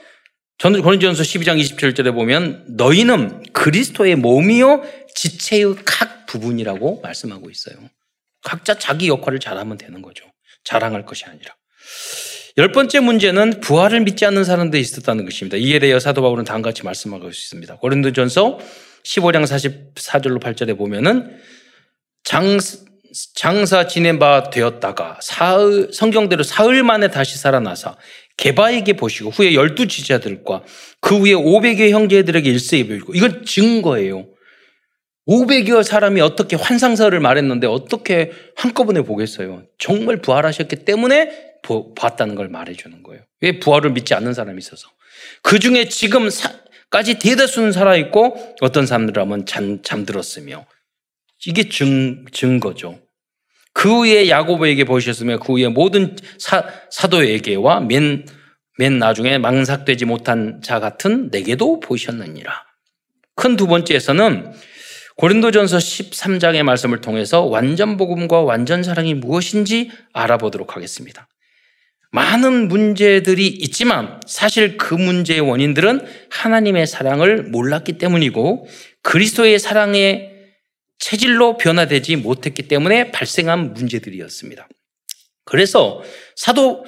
[0.59, 4.83] 저는 고린도전서 12장 27절에 보면 너희는 그리스도의 몸이요
[5.15, 7.77] 지체의 각 부분이라고 말씀하고 있어요.
[8.43, 10.25] 각자 자기 역할을 잘하면 되는 거죠.
[10.65, 11.55] 자랑할 것이 아니라.
[12.59, 15.59] 열 번째 문제는 부활을 믿지 않는 사람들이 있었다는 것입니다.
[15.59, 17.77] 이에 대해 사도 바울은 다음같이 말씀하고 있습니다.
[17.77, 18.59] 고린도전서
[19.05, 21.39] 15장 44절로 8절에 보면은
[22.25, 22.59] 장,
[23.35, 27.97] 장사 지낸 바 되었다가 사흘, 성경대로 사흘 만에 다시 살아나사
[28.37, 30.63] 개바에게 보시고 후에 열두 지자들과
[31.01, 34.29] 그 후에 500여 형제들에게 일세에 보이고 이건 증거예요.
[35.27, 39.65] 500여 사람이 어떻게 환상설을 말했는데 어떻게 한꺼번에 보겠어요?
[39.79, 41.57] 정말 부활하셨기 때문에
[41.97, 43.23] 봤다는 걸 말해주는 거예요.
[43.41, 44.89] 왜 부활을 믿지 않는 사람이 있어서.
[45.43, 50.67] 그 중에 지금까지 대다수는 살아있고 어떤 사람들은 잠, 잠들었으며
[51.45, 53.01] 이게 증, 증거죠.
[53.77, 58.25] 그 후에 야고보에게 보셨으며 그 후에 모든 사, 사도에게와 맨,
[58.79, 62.65] 맨 나중에 망삭되지 못한 자 같은 내게도 보셨느니라.
[63.35, 64.55] 큰 두 번째에서는
[65.19, 71.29] 고린도전서 13장의 말씀을 통해서 완전 복음과 완전 사랑이 무엇인지 알아보도록 하겠습니다.
[72.13, 76.01] 많은 문제들이 있지만 사실 그 문제의 원인들은
[76.31, 78.67] 하나님의 사랑을 몰랐기 때문이고
[79.03, 80.36] 그리스도의 사랑의
[80.99, 84.69] 체질로 변화되지 못했기 때문에 발생한 문제들이었습니다.
[85.45, 86.03] 그래서
[86.35, 86.85] 사도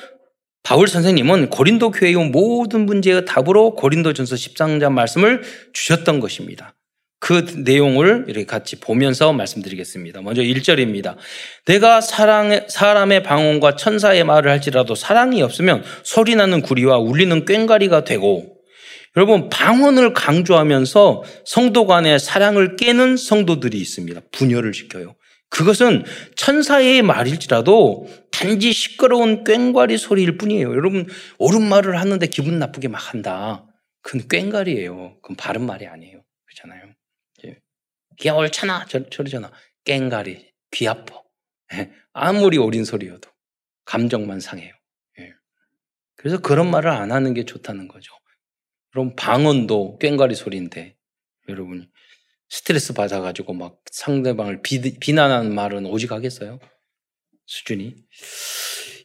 [0.63, 5.43] 바울 선생님은 고린도 교회의 모든 문제의 답으로 고린도전서 13장 말씀을
[5.73, 6.75] 주셨던 것입니다.
[7.21, 10.21] 그 내용을 이렇게 같이 보면서 말씀드리겠습니다.
[10.23, 11.17] 먼저 1절입니다.
[11.65, 18.58] 내가 사랑, 사람의 방언과 천사의 말을 할지라도 사랑이 없으면 소리나는 구리와 울리는 꽹과리가 되고
[19.17, 24.21] 여러분 방언을 강조하면서 성도 간의 사랑을 깨는 성도들이 있습니다.
[24.33, 25.17] 분열을 시켜요.
[25.51, 26.05] 그것은
[26.37, 30.71] 천사의 말일지라도 단지 시끄러운 꽹과리 소리일 뿐이에요.
[30.71, 31.07] 여러분
[31.39, 33.65] 옳은 말을 하는데 기분 나쁘게 막 한다.
[34.03, 35.21] 그건 꽹과리예요.
[35.23, 36.23] 그건 바른 말이 아니에요.
[36.47, 36.93] 그렇잖아요.
[38.19, 38.87] 귀 옳잖아.
[38.89, 39.51] 저, 저러잖아.
[39.85, 41.23] 깽가리, 귀 아파.
[41.75, 41.91] 예.
[42.13, 43.31] 아무리 어린 소리여도
[43.85, 44.75] 감정만 상해요.
[45.21, 45.33] 예.
[46.17, 48.13] 그래서 그런 말을 안 하는 게 좋다는 거죠.
[48.91, 50.97] 그럼 방언도 꽹과리 소리인데
[51.49, 51.89] 여러분
[52.49, 56.59] 스트레스 받아가지고 막 상대방을 비, 비난하는 말은 오직 하겠어요?
[57.47, 57.95] 수준이.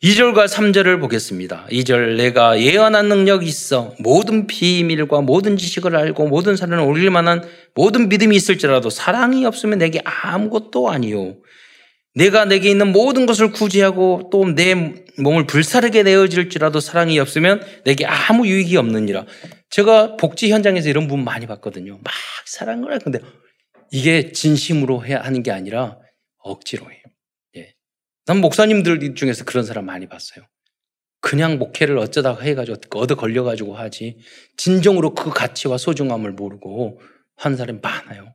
[0.04, 1.66] 2절과 3절을 보겠습니다.
[1.72, 8.10] 2절 내가 예언한 능력이 있어 모든 비밀과 모든 지식을 알고 모든 사람을 올릴 만한 모든
[8.10, 11.38] 믿음이 있을지라도 사랑이 없으면 내게 아무것도 아니요.
[12.16, 14.76] 내가 내게 있는 모든 것을 구제하고 또 내
[15.18, 19.26] 몸을 불사르게 내어질지라도 사랑이 없으면 내게 아무 유익이 없느니라.
[19.70, 22.00] 제가 복지 현장에서 이런 분 많이 봤거든요.
[22.04, 22.14] 막
[22.46, 23.20] 사랑을 할 건데
[23.92, 26.00] 이게 진심으로 해야 하는 게 아니라
[26.40, 27.00] 억지로 해요.
[28.26, 30.46] 난 목사님들 중에서 그런 사람 많이 봤어요.
[31.20, 34.18] 그냥 목회를 어쩌다가 해가지고 얻어 걸려가지고 하지
[34.58, 37.02] 진정으로 그 가치와 소중함을 모르고
[37.36, 38.34] 하는 사람이 많아요.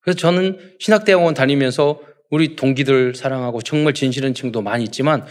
[0.00, 2.00] 그래서 저는 신학대학원 다니면서
[2.34, 5.24] 우리 동기들 사랑하고 정말 진실한 친구도 많이 있지만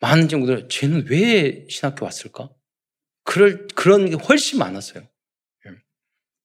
[0.00, 2.50] 많은 친구들 쟤는 왜 신학교 왔을까?
[3.24, 5.04] 그럴 그런 게 훨씬 많았어요.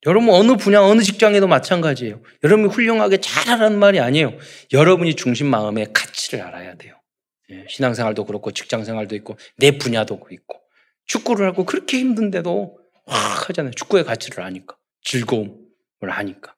[0.06, 2.22] 여러분 어느 분야 어느 직장에도 마찬가지예요.
[2.46, 4.38] 여러분이 훌륭하게 잘하라는 말이 아니에요.
[4.72, 6.96] 여러분이 중심 마음의 가치를 알아야 돼요.
[7.50, 10.62] 예, 신앙생활도 그렇고 직장생활도 있고 내 분야도 있고
[11.08, 13.74] 축구를 하고 그렇게 힘든데도 확 하잖아요.
[13.74, 15.58] 축구의 가치를 아니까 즐거움을
[16.04, 16.56] 아니까.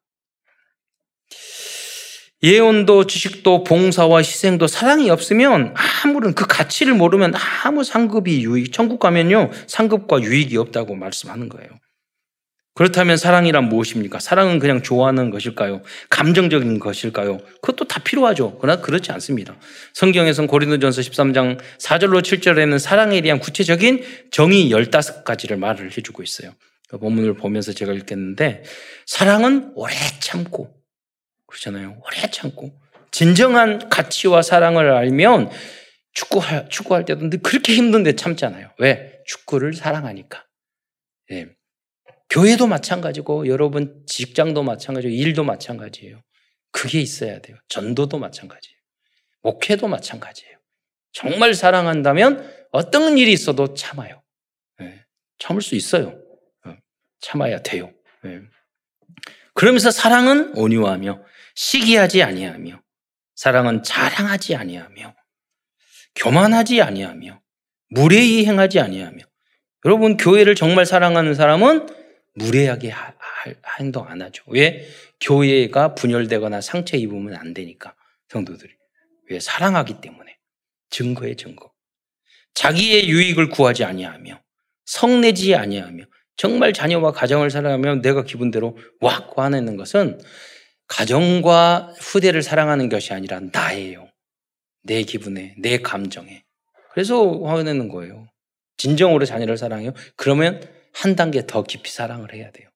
[2.44, 7.34] 예언도 지식도 봉사와 희생도 사랑이 없으면 아무런 그 가치를 모르면
[7.64, 11.70] 아무 상급이 유익 천국 가면요 상급과 유익이 없다고 말씀하는 거예요.
[12.74, 14.20] 그렇다면 사랑이란 무엇입니까?
[14.20, 15.84] 사랑은 그냥 좋아하는 것일까요?
[16.10, 17.40] 감정적인 것일까요?
[17.62, 18.58] 그것도 다 필요하죠.
[18.60, 19.56] 그러나 그렇지 않습니다.
[19.94, 26.54] 성경에서는 고린도전서 13장 4절로 7절에는 사랑에 대한 구체적인 정의 15가지를 말을 해주고 있어요.
[26.88, 28.64] 그 본문을 보면서 제가 읽겠는데
[29.06, 30.81] 사랑은 오래 참고
[31.52, 32.02] 그렇잖아요.
[32.06, 32.72] 오래 참고
[33.12, 35.52] 진정한 가치와 사랑을 알면
[36.14, 38.74] 축구할, 축구할 때도 그렇게 힘든데 참잖아요.
[38.80, 39.22] 왜?
[39.26, 40.46] 축구를 사랑하니까.
[41.30, 41.48] 네.
[42.30, 46.22] 교회도 마찬가지고 여러분 직장도 마찬가지고 일도 마찬가지예요.
[46.72, 47.58] 그게 있어야 돼요.
[47.68, 48.78] 전도도 마찬가지예요.
[49.42, 50.58] 목회도 마찬가지예요.
[51.12, 54.22] 정말 사랑한다면 어떤 일이 있어도 참아요.
[54.80, 55.04] 네.
[55.40, 56.18] 참을 수 있어요.
[56.66, 56.76] 어,
[57.20, 57.92] 참아야 돼요.
[58.24, 58.40] 네.
[59.54, 61.22] 그러면서 사랑은 온유하며
[61.56, 62.82] 시기하지 아니하며
[63.36, 65.16] 사랑은 자랑하지 아니하며
[66.16, 67.42] 교만하지 아니하며
[67.90, 69.24] 무례히 행하지 아니하며
[69.86, 71.88] 여러분 교회를 정말 사랑하는 사람은
[72.36, 72.94] 무례하게
[73.80, 74.44] 행동 안 하죠.
[74.48, 74.88] 왜?
[75.20, 77.96] 교회가 분열되거나 상처 입으면 안 되니까
[78.30, 78.72] 성도들이.
[79.30, 79.40] 왜?
[79.40, 80.38] 사랑하기 때문에.
[80.90, 81.72] 증거의 증거.
[82.54, 84.42] 자기의 유익을 구하지 아니하며
[84.86, 86.04] 성내지 아니하며
[86.36, 90.20] 정말 자녀와 가정을 사랑하며 내가 기분대로 왁 화내는 것은
[90.92, 94.10] 가정과 후대를 사랑하는 것이 아니라 나예요.
[94.84, 96.44] 내 기분에, 내 감정에.
[96.92, 98.28] 그래서 화내는 거예요.
[98.76, 99.94] 진정으로 자녀를 사랑해요.
[100.18, 100.62] 그러면
[100.94, 102.68] 한 단계 더 깊이 사랑을 해야 돼요.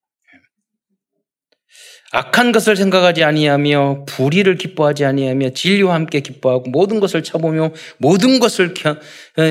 [2.14, 8.74] 악한 것을 생각하지 아니하며 불의를 기뻐하지 아니하며 진리와 함께 기뻐하고 모든 것을 쳐보며 모든 것을
[8.74, 8.96] 겨,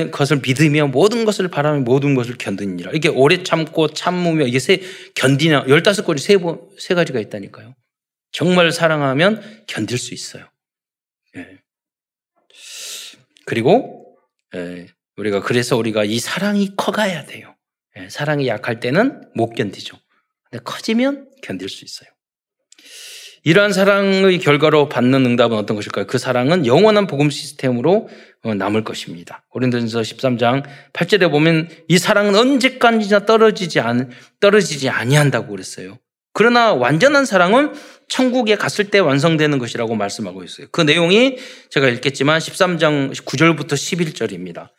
[0.09, 2.93] 것을 믿으며 모든 것을 바라며 모든 것을 견디니라.
[2.95, 4.81] 이게 오래 참고 참으며 이게 세
[5.13, 6.37] 견디냐 열다섯 가지 세,
[6.79, 7.75] 세 가지가 있다니까요.
[8.35, 10.45] 정말 사랑하면 견딜 수 있어요.
[11.37, 11.61] 예.
[13.45, 14.17] 그리고
[14.53, 17.55] 예, 우리가 그래서 우리가 이 사랑이 커가야 돼요.
[17.97, 19.97] 예, 사랑이 약할 때는 못 견디죠.
[20.49, 22.09] 근데 커지면 견딜 수 있어요.
[23.45, 26.05] 이러한 사랑의 결과로 받는 응답은 어떤 것일까요?
[26.05, 28.09] 그 사랑은 영원한 복음 시스템으로
[28.43, 29.45] 어, 남을 것입니다.
[29.47, 34.11] 고린도전서 13장 8절에 보면 이 사랑은 언제까지나 떨어지지 않
[34.41, 35.99] 떨어지지 아니한다고 그랬어요.
[36.35, 37.73] 그러나 완전한 사랑은
[38.09, 40.67] 천국에 갔을 때 완성되는 것이라고 말씀하고 있어요.
[40.69, 41.37] 그 내용이
[41.69, 44.69] 제가 읽겠지만 13장 9절부터 11절입니다.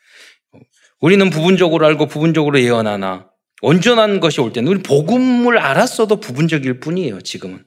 [1.01, 3.31] 우리는 부분적으로 알고 부분적으로 예언하나
[3.63, 7.23] 온전한 것이 올 때는 우리 복음을 알았어도 부분적일 뿐이에요.
[7.23, 7.65] 지금은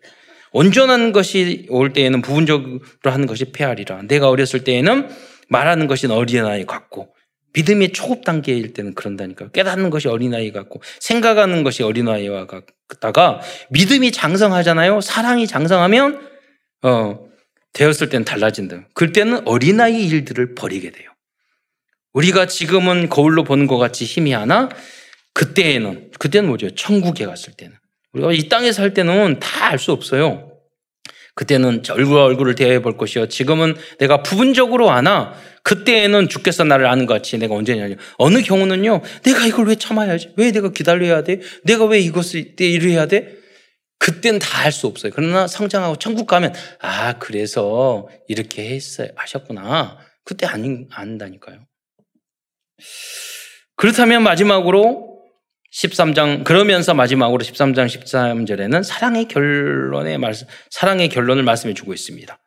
[0.51, 4.03] 온전한 것이 올 때에는 부분적으로 하는 것이 폐하리라.
[4.07, 5.09] 내가 어렸을 때에는
[5.49, 7.09] 말하는 것이 어린아이 같고
[7.53, 9.51] 믿음의 초급 단계일 때는 그런다니까요.
[9.51, 12.47] 깨닫는 것이 어린아이 같고 생각하는 것이 어린아이와
[12.87, 15.01] 같다가 믿음이 장성하잖아요.
[15.01, 16.27] 사랑이 장성하면
[16.83, 17.27] 어
[17.73, 18.87] 되었을 때는 달라진다.
[18.93, 21.09] 그때는 어린아이 일들을 버리게 돼요.
[22.13, 24.69] 우리가 지금은 거울로 보는 것 같이 힘이 하나
[25.33, 26.69] 그때에는 그때는 뭐죠?
[26.75, 27.75] 천국에 갔을 때는
[28.13, 30.51] 우리가 이 땅에 살 때는 다 알 수 없어요.
[31.35, 33.27] 그때는 얼굴과 얼굴을 대해 볼 것이요.
[33.27, 35.33] 지금은 내가 부분적으로 아나
[35.69, 37.95] 그때에는 주께서 나를 아는 것 같이 내가 언제냐.
[38.17, 39.03] 어느 경우는요.
[39.21, 40.33] 내가 이걸 왜 참아야지?
[40.35, 41.41] 왜 내가 기다려야 돼?
[41.63, 43.35] 내가 왜 이것을 이래야 돼?
[43.99, 45.11] 그때는 다알 수 없어요.
[45.13, 49.09] 그러나 성장하고 천국 가면 아 그래서 이렇게 했어요.
[49.15, 49.99] 하셨구나.
[50.23, 51.59] 그때 안 안다니까요.
[53.75, 55.21] 그렇다면 마지막으로
[55.71, 62.39] 13장 그러면서 마지막으로 13장 13절에는 사랑의 결론의 말씀 사랑의 결론을 말씀해 주고 있습니다.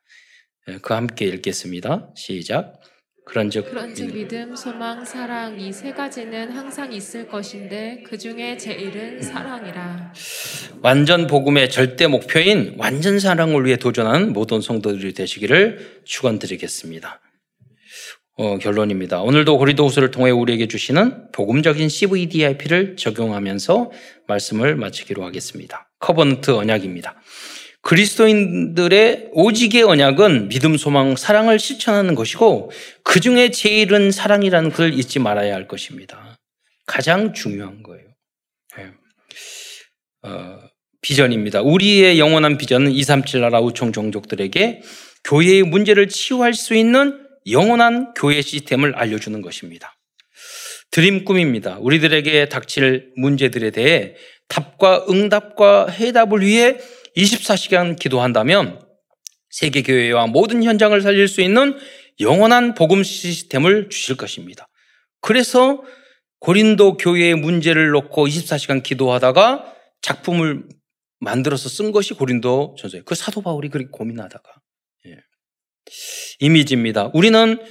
[0.70, 2.10] 예, 그 함께 읽겠습니다.
[2.16, 2.81] 시작.
[3.24, 10.12] 그런즉 그런즉 믿음, 소망, 사랑 이 세 가지는 항상 있을 것인데 그 중에 제일은 사랑이라.
[10.82, 17.20] 완전 복음의 절대 목표인 완전 사랑을 위해 도전하는 모든 성도들이 되시기를 축원드리겠습니다.
[18.34, 19.20] 어, 결론입니다.
[19.22, 23.90] 오늘도 고린도후서를 통해 우리에게 주시는 복음적인 CVDIP를 적용하면서
[24.26, 25.88] 말씀을 마치기로 하겠습니다.
[26.00, 27.14] covenant 언약입니다.
[27.82, 32.70] 그리스도인들의 오직의 언약은 믿음, 소망, 사랑을 실천하는 것이고
[33.02, 36.38] 그 중에 제일은 사랑이라는 것을 잊지 말아야 할 것입니다.
[36.86, 38.06] 가장 중요한 거예요.
[38.76, 38.90] 네.
[40.22, 40.58] 어,
[41.00, 41.62] 비전입니다.
[41.62, 44.82] 우리의 영원한 비전은 237 나라 우총 종족들에게
[45.24, 49.96] 교회의 문제를 치유할 수 있는 영원한 교회 시스템을 알려주는 것입니다.
[50.92, 51.78] 드림 꿈입니다.
[51.80, 54.14] 우리들에게 닥칠 문제들에 대해
[54.48, 56.78] 답과 응답과 해답을 위해
[57.16, 58.80] 24시간 기도한다면
[59.50, 61.78] 세계교회와 모든 현장을 살릴 수 있는
[62.20, 64.68] 영원한 복음 시스템을 주실 것입니다.
[65.20, 65.82] 그래서
[66.40, 70.64] 고린도 교회의 문제를 놓고 24시간 기도하다가 작품을
[71.20, 73.04] 만들어서 쓴 것이 고린도 전서예요.
[73.04, 74.50] 그 사도 바울이 그렇게 고민하다가.
[75.06, 75.18] 예.
[76.40, 77.10] 이미지입니다.
[77.14, 77.62] 우리는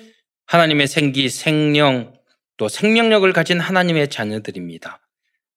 [0.45, 2.13] 하나님의 생기, 생명,
[2.55, 5.01] 또 생명력을 가진 하나님의 자녀들입니다.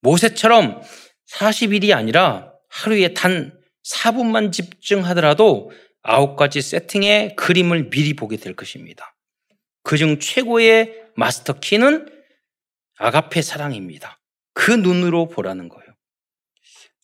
[0.01, 0.83] 모세처럼
[1.31, 5.71] 40일이 아니라 하루에 단 4분만 집중하더라도
[6.03, 9.15] 아홉 가지 세팅의 그림을 미리 보게 될 것입니다.
[9.83, 12.09] 그중 최고의 마스터 키는
[12.99, 14.21] 아가페 사랑입니다.
[14.53, 15.85] 그 눈으로 보라는 거예요.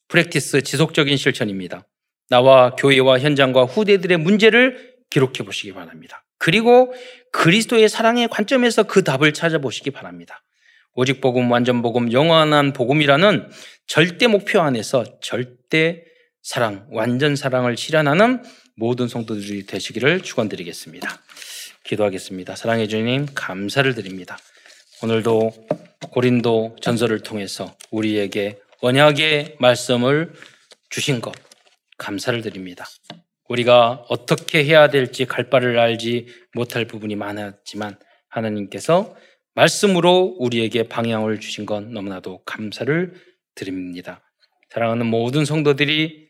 [0.09, 1.87] 프랙티스 지속적인 실천입니다.
[2.29, 6.25] 나와 교회와 현장과 후대들의 문제를 기록해 보시기 바랍니다.
[6.39, 6.93] 그리고
[7.33, 10.43] 그리스도의 사랑의 관점에서 그 답을 찾아보시기 바랍니다.
[10.95, 13.51] 오직 복음, 완전 복음, 영원한 복음이라는
[13.87, 16.05] 절대 목표 안에서 절대
[16.51, 18.43] 사랑, 완전 사랑을 실현하는
[18.75, 21.09] 모든 성도들이 되시기를 축원드리겠습니다.
[21.85, 22.57] 기도하겠습니다.
[22.57, 24.37] 사랑해 주님 감사를 드립니다.
[25.01, 25.53] 오늘도
[26.11, 30.33] 고린도 전설을 통해서 우리에게 언약의 말씀을
[30.89, 31.33] 주신 것
[31.99, 32.85] 감사를 드립니다.
[33.49, 37.97] 우리가 어떻게 해야 될지 갈 바를 알지 못할 부분이 많았지만
[38.29, 39.15] 하나님께서
[39.55, 43.15] 말씀으로 우리에게 방향을 주신 건 너무나도 감사를
[43.55, 44.21] 드립니다.
[44.71, 46.30] 사랑하는 모든 성도들이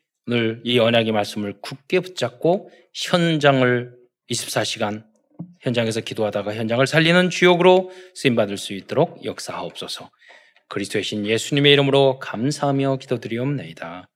[0.64, 3.93] 이 언약의 말씀을 굳게 붙잡고 현장을
[4.31, 5.05] 24시간
[5.61, 10.11] 현장에서 기도하다가 현장을 살리는 주역으로 쓰임 받을 수 있도록 역사하옵소서.
[10.68, 14.09] 그리스도의 신 예수님의 이름으로 감사하며 기도드리옵나이다.